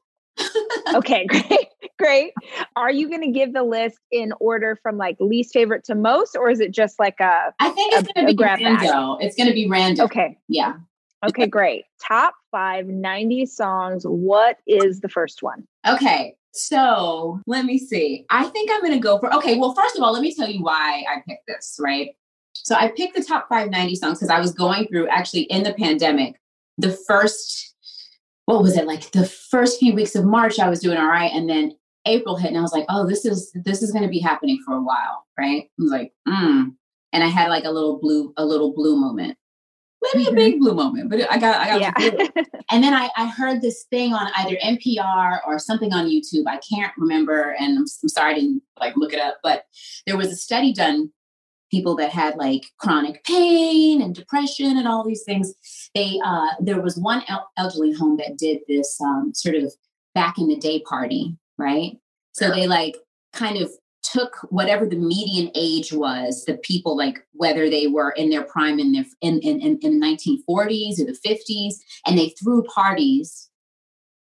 Okay, 0.95 1.27
great, 1.29 1.69
great. 1.99 2.33
Are 2.77 2.91
you 2.91 3.09
going 3.09 3.23
to 3.23 3.31
give 3.31 3.53
the 3.53 3.63
list 3.63 3.99
in 4.11 4.33
order 4.41 4.79
from 4.83 4.97
like 4.97 5.17
least 5.21 5.53
favorite 5.53 5.85
to 5.85 5.95
most, 5.95 6.37
or 6.37 6.51
is 6.51 6.61
it 6.61 6.71
just 6.73 6.99
like 6.99 7.21
a? 7.21 7.53
I 7.61 7.71
think 7.71 7.95
it's 7.95 8.13
going 8.13 8.27
to 8.27 8.35
be 8.35 8.43
random. 8.43 9.17
It's 9.21 9.37
going 9.37 9.49
to 9.49 9.55
be 9.55 9.69
random. 9.69 10.05
Okay, 10.07 10.39
Yeah. 10.49 10.75
okay, 11.27 11.47
great. 11.47 11.85
Top 12.07 12.35
five 12.51 12.87
90 12.87 13.47
songs. 13.47 14.05
What 14.05 14.59
is 14.67 15.01
the 15.01 15.09
first 15.09 15.43
one? 15.43 15.67
Okay. 15.87 16.35
So 16.55 17.41
let 17.47 17.65
me 17.65 17.79
see. 17.79 18.27
I 18.29 18.45
think 18.45 18.71
I'm 18.71 18.81
going 18.81 18.93
to 18.93 18.99
go 18.99 19.19
for, 19.19 19.35
okay. 19.37 19.59
Well, 19.59 19.73
first 19.75 19.97
of 19.97 20.03
all, 20.03 20.13
let 20.13 20.21
me 20.21 20.35
tell 20.35 20.49
you 20.51 20.63
why 20.63 21.03
I 21.11 21.23
picked 21.27 21.47
this, 21.47 21.79
right? 21.81 22.11
So 22.53 22.75
I 22.75 22.89
picked 22.95 23.17
the 23.17 23.25
top 23.25 23.49
five 23.49 23.71
90 23.71 23.95
songs 23.97 24.19
because 24.19 24.29
I 24.29 24.39
was 24.39 24.53
going 24.53 24.87
through 24.87 25.09
actually 25.09 25.43
in 25.45 25.63
the 25.63 25.73
pandemic, 25.73 26.39
the 26.77 26.93
first, 26.93 27.72
what 28.47 28.63
was 28.63 28.77
it 28.77 28.87
like 28.87 29.11
the 29.13 29.27
first 29.27 29.79
few 29.79 29.95
weeks 29.95 30.15
of 30.15 30.25
March, 30.25 30.59
I 30.59 30.69
was 30.69 30.81
doing 30.81 30.99
all 30.99 31.07
right. 31.09 31.31
And 31.33 31.49
then 31.49 31.73
April 32.07 32.37
hit 32.37 32.49
and 32.49 32.59
I 32.59 32.63
was 32.63 32.73
like, 32.73 32.87
oh, 32.89 33.07
this 33.07 33.25
is, 33.25 33.53
this 33.65 33.83
is 33.83 33.93
going 33.93 34.03
to 34.03 34.09
be 34.11 34.19
happening 34.19 34.59
for 34.67 34.75
a 34.75 34.83
while. 34.83 35.25
Right. 35.39 35.65
I 35.65 35.83
was 35.83 35.91
like, 35.93 36.13
hmm. 36.29 36.71
And 37.13 37.23
I 37.23 37.29
had 37.29 37.49
like 37.49 37.65
a 37.65 37.71
little 37.71 37.99
blue, 38.01 38.33
a 38.37 38.45
little 38.45 38.73
blue 38.75 38.97
moment. 38.97 39.37
Maybe 40.15 40.25
Mhm. 40.25 40.33
a 40.33 40.35
big 40.35 40.59
blue 40.59 40.75
moment, 40.75 41.11
but 41.11 41.21
I 41.31 41.39
got, 41.39 41.57
I 41.61 41.67
got 41.69 41.81
Yeah. 41.81 41.93
blue. 42.11 42.29
And 42.73 42.83
then 42.83 42.95
I, 42.95 43.11
I 43.17 43.27
heard 43.29 43.61
this 43.61 43.85
thing 43.91 44.15
on 44.15 44.31
either 44.37 44.57
NPR 44.65 45.41
or 45.47 45.59
something 45.59 45.93
on 45.93 46.07
YouTube. 46.07 46.45
I 46.49 46.59
can't 46.59 46.93
remember, 46.97 47.55
and 47.61 47.77
I'm, 47.79 47.85
I'm 48.03 48.09
sorry 48.09 48.33
I 48.33 48.35
didn't 48.35 48.63
like 48.81 48.97
look 48.97 49.13
it 49.13 49.21
up, 49.21 49.37
but 49.43 49.65
there 50.07 50.17
was 50.17 50.29
a 50.29 50.37
study 50.37 50.73
done. 50.73 51.13
People 51.73 51.97
that 51.97 52.11
had 52.11 52.37
like 52.37 52.65
chronic 52.79 53.25
pain 53.25 54.03
and 54.03 54.15
depression 54.15 54.77
and 54.77 54.87
all 54.87 55.05
these 55.05 55.25
things. 55.25 55.55
They 55.95 56.21
uh, 56.25 56.49
there 56.61 56.81
was 56.81 56.97
one 56.97 57.23
el- 57.29 57.51
elderly 57.57 57.93
home 57.93 58.19
that 58.19 58.37
did 58.37 58.59
this 58.69 59.01
um, 59.01 59.33
sort 59.35 59.57
of 59.57 59.73
back 60.15 60.39
in 60.39 60.49
the 60.49 60.57
day 60.57 60.81
party, 60.81 61.37
right? 61.59 61.93
So 62.33 62.51
they 62.51 62.67
like 62.67 62.97
kind 63.33 63.57
of 63.57 63.71
took 64.03 64.37
whatever 64.51 64.87
the 64.87 64.97
median 64.97 65.51
age 65.55 65.93
was, 65.93 66.45
the 66.45 66.59
people 66.59 66.97
like 66.97 67.27
whether 67.33 67.71
they 67.71 67.87
were 67.87 68.11
in 68.11 68.31
their 68.31 68.45
prime 68.45 68.79
in 68.79 68.93
their 68.93 69.05
in 69.21 69.39
in, 69.41 69.61
in, 69.61 69.79
in 69.81 70.01
the 70.01 70.07
1940s 70.07 71.01
or 71.01 71.07
the 71.07 71.19
50s, 71.27 71.75
and 72.07 72.19
they 72.19 72.31
threw 72.31 72.63
parties 72.65 73.49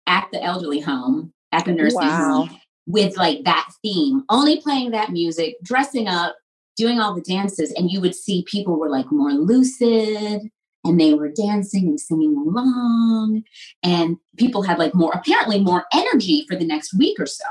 at 0.06 0.28
the 0.32 0.42
elderly 0.42 0.80
home, 0.80 1.32
at 1.52 1.64
the 1.64 1.72
nursing 1.72 1.98
Wow. 1.98 2.46
home, 2.46 2.60
with 2.86 3.16
like 3.16 3.44
that 3.44 3.68
theme, 3.82 4.24
only 4.28 4.60
playing 4.60 4.90
that 4.92 5.10
music, 5.10 5.56
dressing 5.62 6.06
up, 6.06 6.36
doing 6.76 7.00
all 7.00 7.14
the 7.14 7.20
dances, 7.20 7.72
and 7.72 7.90
you 7.90 8.00
would 8.00 8.14
see 8.14 8.44
people 8.46 8.78
were 8.78 8.90
like 8.90 9.10
more 9.10 9.32
lucid 9.32 10.50
and 10.84 11.00
they 11.00 11.14
were 11.14 11.30
dancing 11.30 11.86
and 11.88 11.98
singing 11.98 12.36
along 12.36 13.42
and 13.82 14.16
people 14.36 14.62
had 14.62 14.78
like 14.78 14.94
more 14.94 15.12
apparently 15.12 15.58
more 15.58 15.86
energy 15.92 16.44
for 16.48 16.56
the 16.56 16.66
next 16.66 16.96
week 16.96 17.18
or 17.18 17.26
so. 17.26 17.44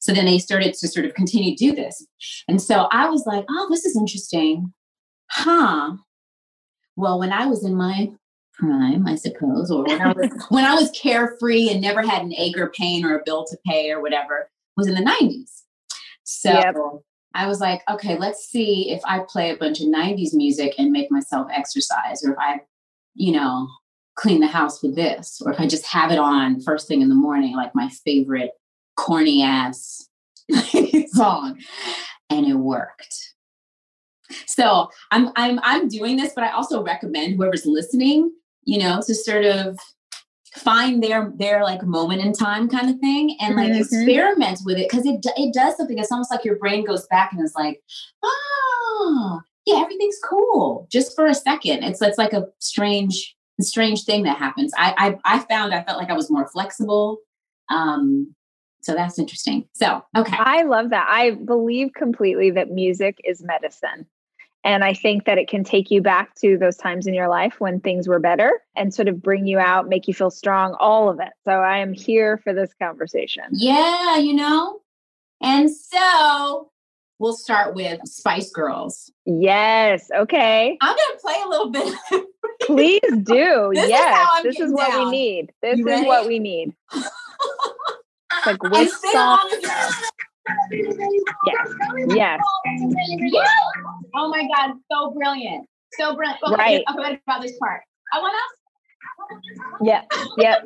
So 0.00 0.12
then 0.12 0.24
they 0.24 0.38
started 0.38 0.74
to 0.74 0.88
sort 0.88 1.04
of 1.04 1.14
continue 1.14 1.54
to 1.54 1.64
do 1.64 1.74
this. 1.74 2.06
And 2.48 2.60
so 2.60 2.88
i 2.90 3.08
was 3.08 3.24
like 3.26 3.44
oh 3.48 3.66
this 3.70 3.84
is 3.84 3.96
interesting. 3.96 4.72
Huh. 5.30 5.96
Well 6.96 7.18
when 7.18 7.32
i 7.32 7.46
was 7.46 7.64
in 7.64 7.74
my 7.74 8.10
prime 8.54 9.06
i 9.06 9.14
suppose 9.14 9.70
or 9.70 9.84
when 9.84 10.00
i 10.00 10.12
was 10.12 10.46
when 10.48 10.64
i 10.64 10.74
was 10.74 10.90
carefree 10.90 11.68
and 11.68 11.80
never 11.80 12.02
had 12.02 12.22
an 12.22 12.34
ache 12.34 12.58
or 12.58 12.70
pain 12.70 13.04
or 13.04 13.16
a 13.16 13.22
bill 13.24 13.44
to 13.44 13.56
pay 13.64 13.88
or 13.92 14.02
whatever 14.02 14.50
was 14.76 14.88
in 14.88 14.94
the 14.94 15.00
90s 15.00 15.62
so 16.24 16.50
Yep. 16.50 16.74
I 17.38 17.46
was 17.46 17.60
like, 17.60 17.82
okay, 17.88 18.18
let's 18.18 18.48
see 18.48 18.90
if 18.90 19.00
I 19.04 19.20
play 19.20 19.50
a 19.50 19.56
bunch 19.56 19.80
of 19.80 19.86
90s 19.86 20.34
music 20.34 20.74
and 20.76 20.90
make 20.90 21.08
myself 21.08 21.46
exercise, 21.52 22.24
or 22.24 22.32
if 22.32 22.38
I, 22.38 22.62
you 23.14 23.30
know, 23.30 23.68
clean 24.16 24.40
the 24.40 24.48
house 24.48 24.82
with 24.82 24.96
this, 24.96 25.40
or 25.46 25.52
if 25.52 25.60
I 25.60 25.68
just 25.68 25.86
have 25.86 26.10
it 26.10 26.18
on 26.18 26.60
first 26.60 26.88
thing 26.88 27.00
in 27.00 27.08
the 27.08 27.14
morning, 27.14 27.54
like 27.54 27.76
my 27.76 27.90
favorite 28.04 28.50
corny 28.96 29.44
ass 29.44 30.08
song. 31.12 31.60
And 32.28 32.44
it 32.44 32.54
worked. 32.54 33.34
So 34.46 34.90
I'm 35.12 35.30
I'm 35.36 35.60
I'm 35.62 35.88
doing 35.88 36.16
this, 36.16 36.32
but 36.34 36.44
I 36.44 36.50
also 36.50 36.82
recommend 36.82 37.36
whoever's 37.36 37.64
listening, 37.64 38.32
you 38.64 38.80
know, 38.80 39.00
to 39.06 39.14
sort 39.14 39.46
of 39.46 39.78
find 40.58 41.02
their 41.02 41.32
their 41.36 41.62
like 41.62 41.82
moment 41.82 42.20
in 42.20 42.32
time 42.32 42.68
kind 42.68 42.90
of 42.90 42.98
thing 43.00 43.36
and 43.40 43.56
like 43.56 43.70
Mhm. 43.72 43.80
experiment 43.80 44.60
with 44.64 44.78
it 44.78 44.88
because 44.90 45.06
it 45.06 45.24
it 45.36 45.54
does 45.54 45.76
something 45.76 45.98
it's 45.98 46.12
almost 46.12 46.30
like 46.30 46.44
your 46.44 46.56
brain 46.56 46.84
goes 46.84 47.06
back 47.06 47.32
and 47.32 47.42
is 47.42 47.54
like 47.54 47.82
oh 48.22 49.40
yeah 49.66 49.76
everything's 49.80 50.18
cool 50.24 50.86
just 50.90 51.14
for 51.14 51.26
a 51.26 51.34
second 51.34 51.82
it's 51.82 52.00
it's 52.02 52.18
like 52.18 52.32
a 52.32 52.46
strange 52.58 53.36
strange 53.60 54.04
thing 54.04 54.22
that 54.22 54.36
happens 54.38 54.72
I, 54.76 55.18
I 55.24 55.36
i 55.36 55.38
found 55.40 55.74
i 55.74 55.82
felt 55.82 55.98
like 55.98 56.10
i 56.10 56.14
was 56.14 56.30
more 56.30 56.48
flexible 56.48 57.18
um 57.70 58.34
so 58.80 58.94
that's 58.94 59.18
interesting 59.18 59.68
so 59.74 60.04
okay 60.16 60.36
I 60.38 60.62
love 60.62 60.90
that. 60.90 61.06
I 61.10 61.32
believe 61.32 61.92
completely 61.94 62.50
that 62.52 62.70
music 62.70 63.18
is 63.24 63.42
medicine. 63.42 64.06
And 64.68 64.84
I 64.84 64.92
think 64.92 65.24
that 65.24 65.38
it 65.38 65.48
can 65.48 65.64
take 65.64 65.90
you 65.90 66.02
back 66.02 66.34
to 66.40 66.58
those 66.58 66.76
times 66.76 67.06
in 67.06 67.14
your 67.14 67.26
life 67.30 67.54
when 67.58 67.80
things 67.80 68.06
were 68.06 68.18
better 68.18 68.52
and 68.76 68.92
sort 68.92 69.08
of 69.08 69.22
bring 69.22 69.46
you 69.46 69.58
out, 69.58 69.88
make 69.88 70.06
you 70.06 70.12
feel 70.12 70.30
strong, 70.30 70.76
all 70.78 71.08
of 71.08 71.20
it. 71.20 71.30
So 71.46 71.52
I 71.52 71.78
am 71.78 71.94
here 71.94 72.36
for 72.44 72.52
this 72.52 72.74
conversation. 72.78 73.44
Yeah, 73.52 74.18
you 74.18 74.34
know? 74.34 74.80
And 75.40 75.74
so 75.74 76.70
we'll 77.18 77.34
start 77.34 77.74
with 77.74 77.98
Spice 78.04 78.50
Girls. 78.50 79.10
Yes. 79.24 80.10
Okay. 80.14 80.76
I'm 80.82 80.94
going 80.96 80.98
to 81.14 81.18
play 81.22 81.36
a 81.46 81.48
little 81.48 81.70
bit. 81.70 82.26
Please 82.60 83.00
do. 83.22 83.70
This 83.74 83.88
yes. 83.88 84.28
I'm 84.34 84.42
this 84.44 84.60
is 84.60 84.70
what 84.70 84.90
down. 84.90 85.06
we 85.06 85.10
need. 85.10 85.50
This 85.62 85.78
You 85.78 85.86
is 85.88 85.92
ready? 85.92 86.06
what 86.06 86.26
we 86.26 86.38
need. 86.40 86.74
Like 88.46 88.62
which 88.62 88.90
song? 89.12 89.50
Along 90.48 90.68
with 90.70 90.96
me. 90.98 91.24
Yes. 91.46 91.68
Yes. 92.08 92.40
Yes. 93.20 93.50
Oh 94.14 94.28
my 94.28 94.48
God, 94.54 94.74
so 94.90 95.10
brilliant. 95.12 95.66
So 95.98 96.14
brilliant. 96.14 96.40
Okay, 96.44 96.54
Right. 96.56 96.84
Okay, 96.88 96.98
what 96.98 97.20
about 97.26 97.42
this 97.42 97.56
part? 97.58 97.82
I 98.12 98.20
want 98.20 98.34
us. 98.34 98.58
Yeah. 99.82 100.02
Yeah. 100.38 100.56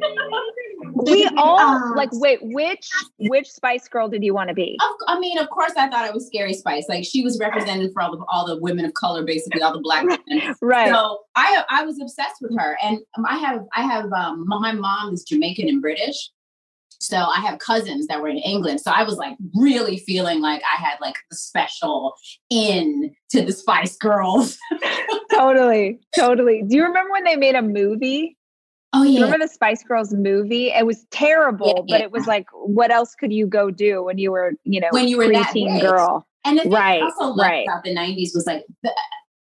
We 0.94 1.26
all 1.36 1.58
Um, 1.58 1.94
like 1.96 2.10
wait, 2.12 2.38
which 2.42 2.88
which 3.18 3.50
Spice 3.50 3.88
Girl 3.88 4.08
did 4.08 4.22
you 4.22 4.34
want 4.34 4.48
to 4.48 4.54
be? 4.54 4.78
I 5.08 5.18
mean, 5.18 5.38
of 5.38 5.48
course, 5.50 5.72
I 5.76 5.88
thought 5.88 6.06
it 6.06 6.14
was 6.14 6.26
Scary 6.26 6.54
Spice. 6.54 6.86
Like 6.88 7.04
she 7.04 7.22
was 7.22 7.38
represented 7.38 7.92
for 7.92 8.02
all 8.02 8.16
the 8.16 8.24
all 8.30 8.46
the 8.46 8.58
women 8.60 8.84
of 8.84 8.94
color, 8.94 9.24
basically 9.24 9.62
all 9.62 9.72
the 9.72 9.80
black 9.80 10.04
women. 10.04 10.54
Right. 10.60 10.92
So 10.92 11.20
I 11.34 11.64
I 11.70 11.84
was 11.84 12.00
obsessed 12.00 12.36
with 12.40 12.56
her, 12.58 12.78
and 12.82 12.98
I 13.26 13.38
have 13.38 13.64
I 13.76 13.82
have 13.82 14.12
um, 14.12 14.44
my 14.46 14.72
mom 14.72 15.14
is 15.14 15.24
Jamaican 15.24 15.68
and 15.68 15.80
British, 15.80 16.30
so 17.02 17.16
I 17.16 17.40
have 17.40 17.58
cousins 17.58 18.06
that 18.06 18.20
were 18.22 18.28
in 18.28 18.38
England. 18.38 18.80
So 18.80 18.92
I 18.92 19.02
was 19.02 19.16
like 19.16 19.36
really 19.54 19.98
feeling 19.98 20.40
like 20.40 20.62
I 20.62 20.80
had 20.80 20.98
like 21.00 21.16
the 21.30 21.36
special 21.36 22.14
in 22.48 23.12
to 23.30 23.42
the 23.44 23.52
Spice 23.52 23.96
Girls. 23.96 24.56
totally. 25.32 25.98
Totally. 26.14 26.62
Do 26.62 26.76
you 26.76 26.84
remember 26.84 27.10
when 27.10 27.24
they 27.24 27.36
made 27.36 27.56
a 27.56 27.62
movie? 27.62 28.36
Oh 28.92 29.02
you 29.02 29.12
yeah, 29.12 29.24
remember 29.24 29.44
the 29.46 29.52
Spice 29.52 29.82
Girls 29.82 30.12
movie? 30.12 30.68
It 30.68 30.86
was 30.86 31.04
terrible, 31.10 31.66
Yeah, 31.76 31.82
but 31.88 31.98
yeah. 32.00 32.04
it 32.04 32.12
was 32.12 32.26
like, 32.26 32.46
what 32.52 32.90
else 32.92 33.14
could 33.14 33.32
you 33.32 33.46
go 33.46 33.70
do 33.70 34.04
when 34.04 34.18
you 34.18 34.30
were, 34.30 34.52
you 34.64 34.80
know, 34.80 34.88
When 34.90 35.08
you 35.08 35.16
were 35.16 35.32
that 35.32 35.52
teen 35.52 35.80
girl? 35.80 36.26
And 36.44 36.58
the 36.58 36.62
thing 36.64 36.72
Right, 36.72 37.02
also 37.02 37.26
loved 37.28 37.40
right. 37.40 37.66
about 37.66 37.84
the 37.84 37.94
'90s 37.94 38.34
was 38.34 38.44
like, 38.46 38.64
the, 38.82 38.92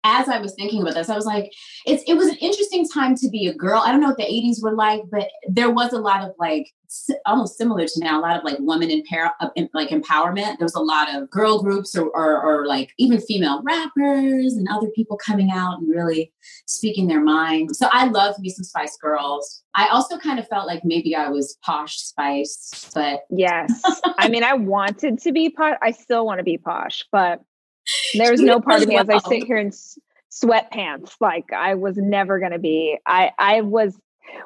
as 0.05 0.29
I 0.29 0.39
was 0.39 0.55
thinking 0.55 0.83
about 0.83 0.95
this, 0.95 1.09
I 1.09 1.17
was 1.17 1.25
like, 1.25 1.53
it's 1.87 2.05
it 2.07 2.15
was 2.15 2.29
an 2.29 2.37
interesting 2.37 2.87
time 2.87 3.17
to 3.17 3.29
be 3.29 3.49
a 3.49 3.55
girl. 3.55 3.83
I 3.85 3.91
don't 3.91 4.01
know 4.01 4.09
what 4.09 4.19
the 4.19 4.25
'80s 4.25 4.63
were 4.63 4.75
like, 4.75 5.03
but 5.11 5.29
there 5.49 5.71
was 5.71 5.93
a 5.93 5.99
lot 5.99 6.23
of 6.23 6.33
like 6.39 6.71
almost 7.27 7.57
similar 7.57 7.87
to 7.87 8.01
now, 8.01 8.21
a 8.21 8.23
lot 8.23 8.37
of 8.37 8.45
like 8.45 8.59
woman 8.61 8.91
in 8.91 9.03
uh, 9.13 9.49
em- 9.57 9.69
like 9.73 9.89
empowerment. 9.89 10.59
There 10.59 10.67
was 10.67 10.75
a 10.75 10.81
lot 10.81 11.13
of 11.15 11.31
girl 11.31 11.63
groups 11.63 11.97
or, 11.97 12.05
or 12.15 12.41
or 12.43 12.67
like 12.67 12.91
even 12.99 13.21
female 13.21 13.63
rappers 13.63 14.55
and 14.55 14.69
other 14.71 14.89
people 14.95 15.17
coming 15.17 15.51
out 15.51 15.79
and 15.79 15.89
really 15.89 16.33
speaking 16.67 17.09
their 17.09 17.23
mind. 17.23 17.75
So 17.75 17.89
I 17.91 18.07
love 18.07 18.39
me 18.39 18.51
some 18.51 18.65
Spice 18.65 18.97
Girls. 18.99 19.63
I 19.75 19.89
also 19.89 20.19
kind 20.19 20.39
of 20.39 20.47
felt 20.49 20.67
like 20.67 20.85
maybe 20.85 21.17
I 21.17 21.31
was 21.31 21.57
posh 21.65 21.97
Spice, 21.97 22.91
but 22.95 23.25
Yes. 23.31 23.83
I 24.19 24.29
mean, 24.29 24.45
I 24.45 24.55
wanted 24.55 25.19
to 25.21 25.33
be 25.33 25.51
posh. 25.51 25.77
I 25.83 25.91
still 25.91 26.27
want 26.27 26.39
to 26.39 26.45
be 26.45 26.59
posh, 26.59 27.05
but 27.11 27.41
there's 28.15 28.41
no 28.41 28.61
part 28.61 28.83
of 28.83 28.89
me 28.89 28.97
as 28.97 29.09
I 29.09 29.19
sit 29.19 29.45
here 29.45 29.57
in 29.57 29.71
sweatpants. 30.31 31.15
Like 31.21 31.53
I 31.53 31.75
was 31.75 31.97
never 31.97 32.39
going 32.39 32.53
to 32.53 32.59
be. 32.59 32.99
I 33.07 33.33
I 33.39 33.61
was. 33.61 33.99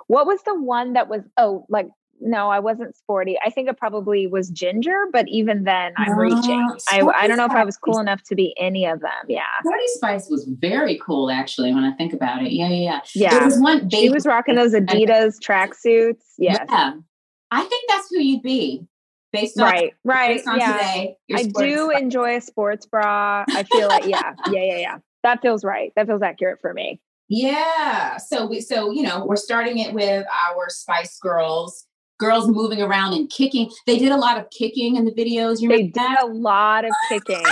What 0.08 0.26
was 0.26 0.42
the 0.42 0.54
one 0.54 0.94
that 0.94 1.08
was? 1.08 1.22
Oh, 1.36 1.64
like 1.68 1.88
no, 2.20 2.50
I 2.50 2.58
wasn't 2.58 2.96
sporty. 2.96 3.36
I 3.44 3.50
think 3.50 3.68
it 3.68 3.76
probably 3.76 4.26
was 4.26 4.50
ginger, 4.50 5.04
but 5.12 5.28
even 5.28 5.64
then, 5.64 5.92
I'm 5.96 6.10
No, 6.10 6.16
reaching. 6.16 6.68
I 6.90 7.00
I 7.00 7.26
don't 7.26 7.36
know 7.36 7.44
if 7.44 7.52
I 7.52 7.64
was 7.64 7.76
cool 7.76 7.98
enough 7.98 8.22
to 8.24 8.34
be 8.34 8.54
any 8.58 8.86
of 8.86 9.00
them. 9.00 9.10
Yeah, 9.28 9.42
Sporty 9.60 9.86
Spice 9.94 10.28
was 10.28 10.44
very 10.44 10.98
cool, 11.04 11.30
actually. 11.30 11.72
When 11.72 11.84
I 11.84 11.92
think 11.92 12.12
about 12.12 12.42
it, 12.42 12.52
yeah, 12.52 12.68
yeah, 12.68 13.00
yeah. 13.14 13.30
There 13.30 13.44
was 13.44 13.60
one. 13.60 13.88
She 13.90 14.10
was 14.10 14.26
rocking 14.26 14.56
those 14.56 14.72
Adidas 14.72 15.38
tracksuits. 15.38 16.22
Yes. 16.38 16.58
Yeah, 16.68 16.94
I 17.50 17.64
think 17.64 17.84
that's 17.88 18.08
who 18.10 18.20
you'd 18.20 18.42
be, 18.42 18.86
based 19.32 19.58
on 19.58 19.64
Right. 19.64 19.94
Right. 20.04 20.36
based 20.36 20.48
on 20.48 20.58
Yeah. 20.58 20.72
today. 20.72 21.16
I 21.34 21.42
do 21.44 21.90
Spice. 21.90 22.00
enjoy 22.02 22.36
a 22.36 22.40
sports 22.40 22.86
bra. 22.86 23.44
I 23.48 23.62
feel 23.64 23.88
like, 23.88 24.06
yeah, 24.06 24.34
yeah, 24.50 24.62
yeah, 24.62 24.76
yeah. 24.78 24.98
That 25.22 25.42
feels 25.42 25.64
right. 25.64 25.92
That 25.96 26.06
feels 26.06 26.22
accurate 26.22 26.60
for 26.60 26.72
me. 26.72 27.00
Yeah. 27.28 28.16
So 28.16 28.46
we, 28.46 28.60
so 28.60 28.90
you 28.90 29.02
know, 29.02 29.24
we're 29.26 29.36
starting 29.36 29.78
it 29.78 29.92
with 29.92 30.26
our 30.48 30.68
Spice 30.70 31.18
Girls, 31.18 31.84
girls 32.18 32.48
moving 32.48 32.80
around 32.80 33.12
and 33.12 33.28
kicking. 33.28 33.70
They 33.86 33.98
did 33.98 34.12
a 34.12 34.16
lot 34.16 34.38
of 34.38 34.48
kicking 34.50 34.96
in 34.96 35.04
the 35.04 35.12
videos. 35.12 35.60
You 35.60 35.68
They 35.68 35.82
did 35.84 35.94
that? 35.94 36.22
a 36.22 36.26
lot 36.26 36.84
of 36.84 36.92
kicking. 37.10 37.44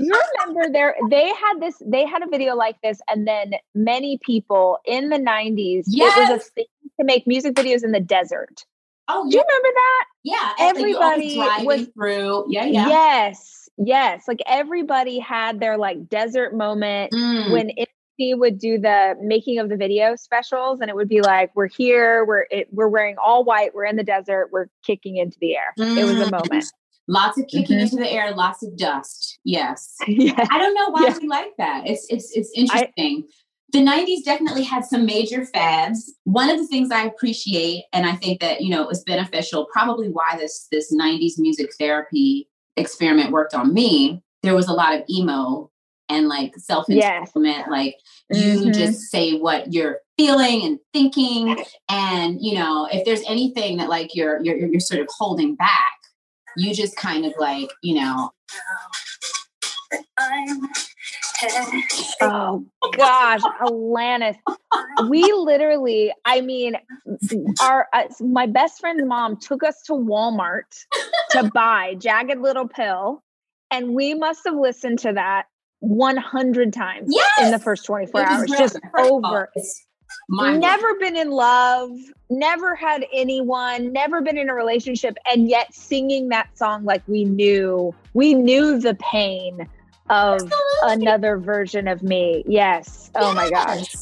you 0.00 0.18
remember 0.40 0.72
there 0.72 0.94
they 1.10 1.26
had 1.28 1.60
this 1.60 1.74
they 1.84 2.06
had 2.06 2.22
a 2.22 2.28
video 2.28 2.54
like 2.54 2.76
this 2.82 3.00
and 3.10 3.26
then 3.26 3.52
many 3.74 4.18
people 4.24 4.78
in 4.86 5.08
the 5.08 5.16
90s 5.18 5.84
it 5.88 6.16
was 6.16 6.30
a 6.30 6.38
thing 6.38 6.64
to 7.00 7.04
make 7.04 7.26
music 7.26 7.54
videos 7.54 7.82
in 7.84 7.92
the 7.92 8.00
desert. 8.00 8.64
Oh, 9.08 9.28
Do 9.28 9.36
you 9.36 9.42
remember 9.46 9.68
that? 9.74 10.04
yeah. 10.24 10.52
everybody 10.60 11.38
was- 11.64 11.88
through. 11.94 12.44
Yeah, 12.48 12.64
yeah. 12.66 12.88
Yes. 12.88 13.68
Yes. 13.78 14.24
Like 14.28 14.40
everybody 14.46 15.18
had 15.18 15.60
their 15.60 15.78
like 15.78 16.08
desert 16.08 16.54
moment 16.54 17.12
Mm. 17.12 17.52
when 17.52 17.70
he 18.16 18.34
would 18.34 18.58
do 18.58 18.78
the 18.78 19.14
making 19.22 19.60
of 19.60 19.68
the 19.68 19.76
video 19.76 20.16
specials 20.16 20.80
and 20.80 20.90
it 20.90 20.96
would 20.96 21.08
be 21.08 21.20
like 21.22 21.52
we're 21.54 21.68
here 21.68 22.24
we're 22.24 22.46
it, 22.50 22.66
we're 22.72 22.88
wearing 22.88 23.14
all 23.24 23.44
white 23.44 23.72
we're 23.76 23.84
in 23.84 23.94
the 23.94 24.02
desert 24.02 24.48
we're 24.50 24.66
kicking 24.84 25.18
into 25.18 25.36
the 25.40 25.54
air 25.54 25.72
it 25.78 26.04
was 26.04 26.20
a 26.20 26.24
Mm. 26.24 26.32
moment 26.32 26.64
Lots 27.10 27.38
of 27.38 27.46
kicking 27.46 27.78
Mhm. 27.78 27.82
into 27.84 27.96
the 27.96 28.10
air, 28.12 28.32
lots 28.34 28.62
of 28.62 28.76
dust. 28.76 29.38
Yes. 29.42 29.94
yeah 30.08 30.44
I 30.50 30.58
don't 30.58 30.74
know 30.74 30.90
why 30.90 31.04
Yeah. 31.06 31.16
we 31.22 31.26
like 31.28 31.52
that. 31.56 31.86
It's 31.86 32.06
it's 32.10 32.36
it's 32.36 32.50
interesting. 32.54 33.26
The 33.70 33.80
90s 33.80 34.24
definitely 34.24 34.64
had 34.64 34.84
some 34.84 35.04
major 35.04 35.44
fads. 35.44 36.14
One 36.24 36.48
of 36.48 36.58
the 36.58 36.66
things 36.66 36.90
I 36.90 37.04
appreciate 37.04 37.84
and 37.92 38.06
I 38.06 38.16
think 38.16 38.40
that, 38.40 38.62
you 38.62 38.70
know, 38.70 38.82
it 38.82 38.88
was 38.88 39.04
beneficial, 39.04 39.66
probably 39.72 40.08
why 40.08 40.36
this 40.38 40.68
this 40.72 40.92
90s 40.94 41.38
music 41.38 41.70
therapy 41.78 42.48
experiment 42.76 43.30
worked 43.32 43.54
on 43.54 43.74
me, 43.74 44.22
there 44.42 44.54
was 44.54 44.68
a 44.68 44.72
lot 44.72 44.94
of 44.94 45.02
emo 45.10 45.70
and 46.08 46.26
like 46.28 46.54
self-improvement 46.56 47.70
like 47.70 47.96
you 48.30 48.60
Mhm. 48.62 48.74
just 48.74 49.10
say 49.10 49.38
what 49.38 49.72
you're 49.74 49.98
feeling 50.16 50.62
and 50.64 50.78
thinking 50.94 51.62
and 51.90 52.40
you 52.40 52.54
know 52.54 52.88
if 52.90 53.04
there's 53.04 53.22
anything 53.28 53.76
that 53.76 53.90
like 53.90 54.14
you're 54.14 54.42
you're 54.42 54.56
you're 54.56 54.80
sort 54.80 55.02
of 55.02 55.08
holding 55.18 55.54
back 55.54 55.98
you 56.56 56.72
just 56.72 56.96
kind 56.96 57.26
of 57.26 57.34
like 57.38 57.70
you 57.82 57.94
know 57.96 58.30
Oh 62.20 62.64
gosh, 62.96 63.42
Alanis. 63.60 64.36
We 65.08 65.22
literally, 65.32 66.12
I 66.24 66.40
mean, 66.40 66.76
our 67.62 67.86
uh, 67.92 68.04
my 68.20 68.46
best 68.46 68.80
friend's 68.80 69.04
mom 69.04 69.36
took 69.36 69.62
us 69.62 69.82
to 69.86 69.92
Walmart 69.92 70.64
to 71.30 71.50
buy 71.54 71.94
Jagged 71.98 72.40
Little 72.40 72.66
Pill, 72.66 73.22
and 73.70 73.94
we 73.94 74.14
must 74.14 74.40
have 74.46 74.56
listened 74.56 74.98
to 75.00 75.12
that 75.12 75.46
100 75.80 76.72
times 76.72 77.14
in 77.40 77.50
the 77.52 77.58
first 77.58 77.84
24 77.84 78.20
It 78.20 78.26
hours, 78.26 78.50
just 78.50 78.60
first 78.60 78.76
of 78.76 78.82
all, 78.98 79.16
over. 79.18 79.50
mind-blowing. 80.28 80.60
Never 80.60 80.94
been 80.98 81.16
in 81.16 81.30
love, 81.30 81.90
never 82.30 82.74
had 82.74 83.04
anyone, 83.12 83.92
never 83.92 84.20
been 84.22 84.38
in 84.38 84.48
a 84.48 84.54
relationship, 84.54 85.16
and 85.32 85.48
yet 85.48 85.72
singing 85.72 86.30
that 86.30 86.56
song 86.58 86.84
like 86.84 87.06
we 87.06 87.24
knew, 87.24 87.94
we 88.14 88.34
knew 88.34 88.80
the 88.80 88.94
pain 88.94 89.68
of 90.10 90.52
another 90.82 91.38
version 91.38 91.88
of 91.88 92.02
me. 92.02 92.44
Yes. 92.46 93.10
Oh 93.14 93.34
my 93.34 93.50
gosh. 93.50 93.94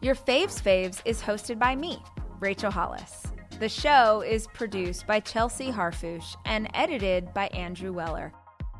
Your 0.00 0.14
Faves 0.14 0.60
Faves 0.60 1.00
is 1.06 1.22
hosted 1.22 1.58
by 1.58 1.74
me, 1.74 2.02
Rachel 2.38 2.70
Hollis. 2.70 3.22
The 3.58 3.68
show 3.70 4.20
is 4.20 4.46
produced 4.48 5.06
by 5.06 5.20
Chelsea 5.20 5.70
Harfouche 5.70 6.36
and 6.44 6.68
edited 6.74 7.32
by 7.32 7.46
Andrew 7.48 7.92
Weller, 7.92 8.32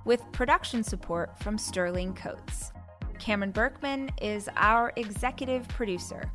with 0.04 0.20
production 0.32 0.84
support 0.84 1.38
from 1.38 1.56
Sterling 1.56 2.12
Coates. 2.12 2.72
Cameron 3.18 3.52
Berkman 3.52 4.10
is 4.20 4.50
our 4.56 4.92
executive 4.96 5.66
producer. 5.68 6.30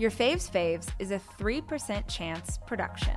Your 0.00 0.12
Faves 0.12 0.48
Faves 0.48 0.86
is 1.00 1.10
a 1.10 1.20
3% 1.40 2.06
chance 2.06 2.60
production. 2.68 3.16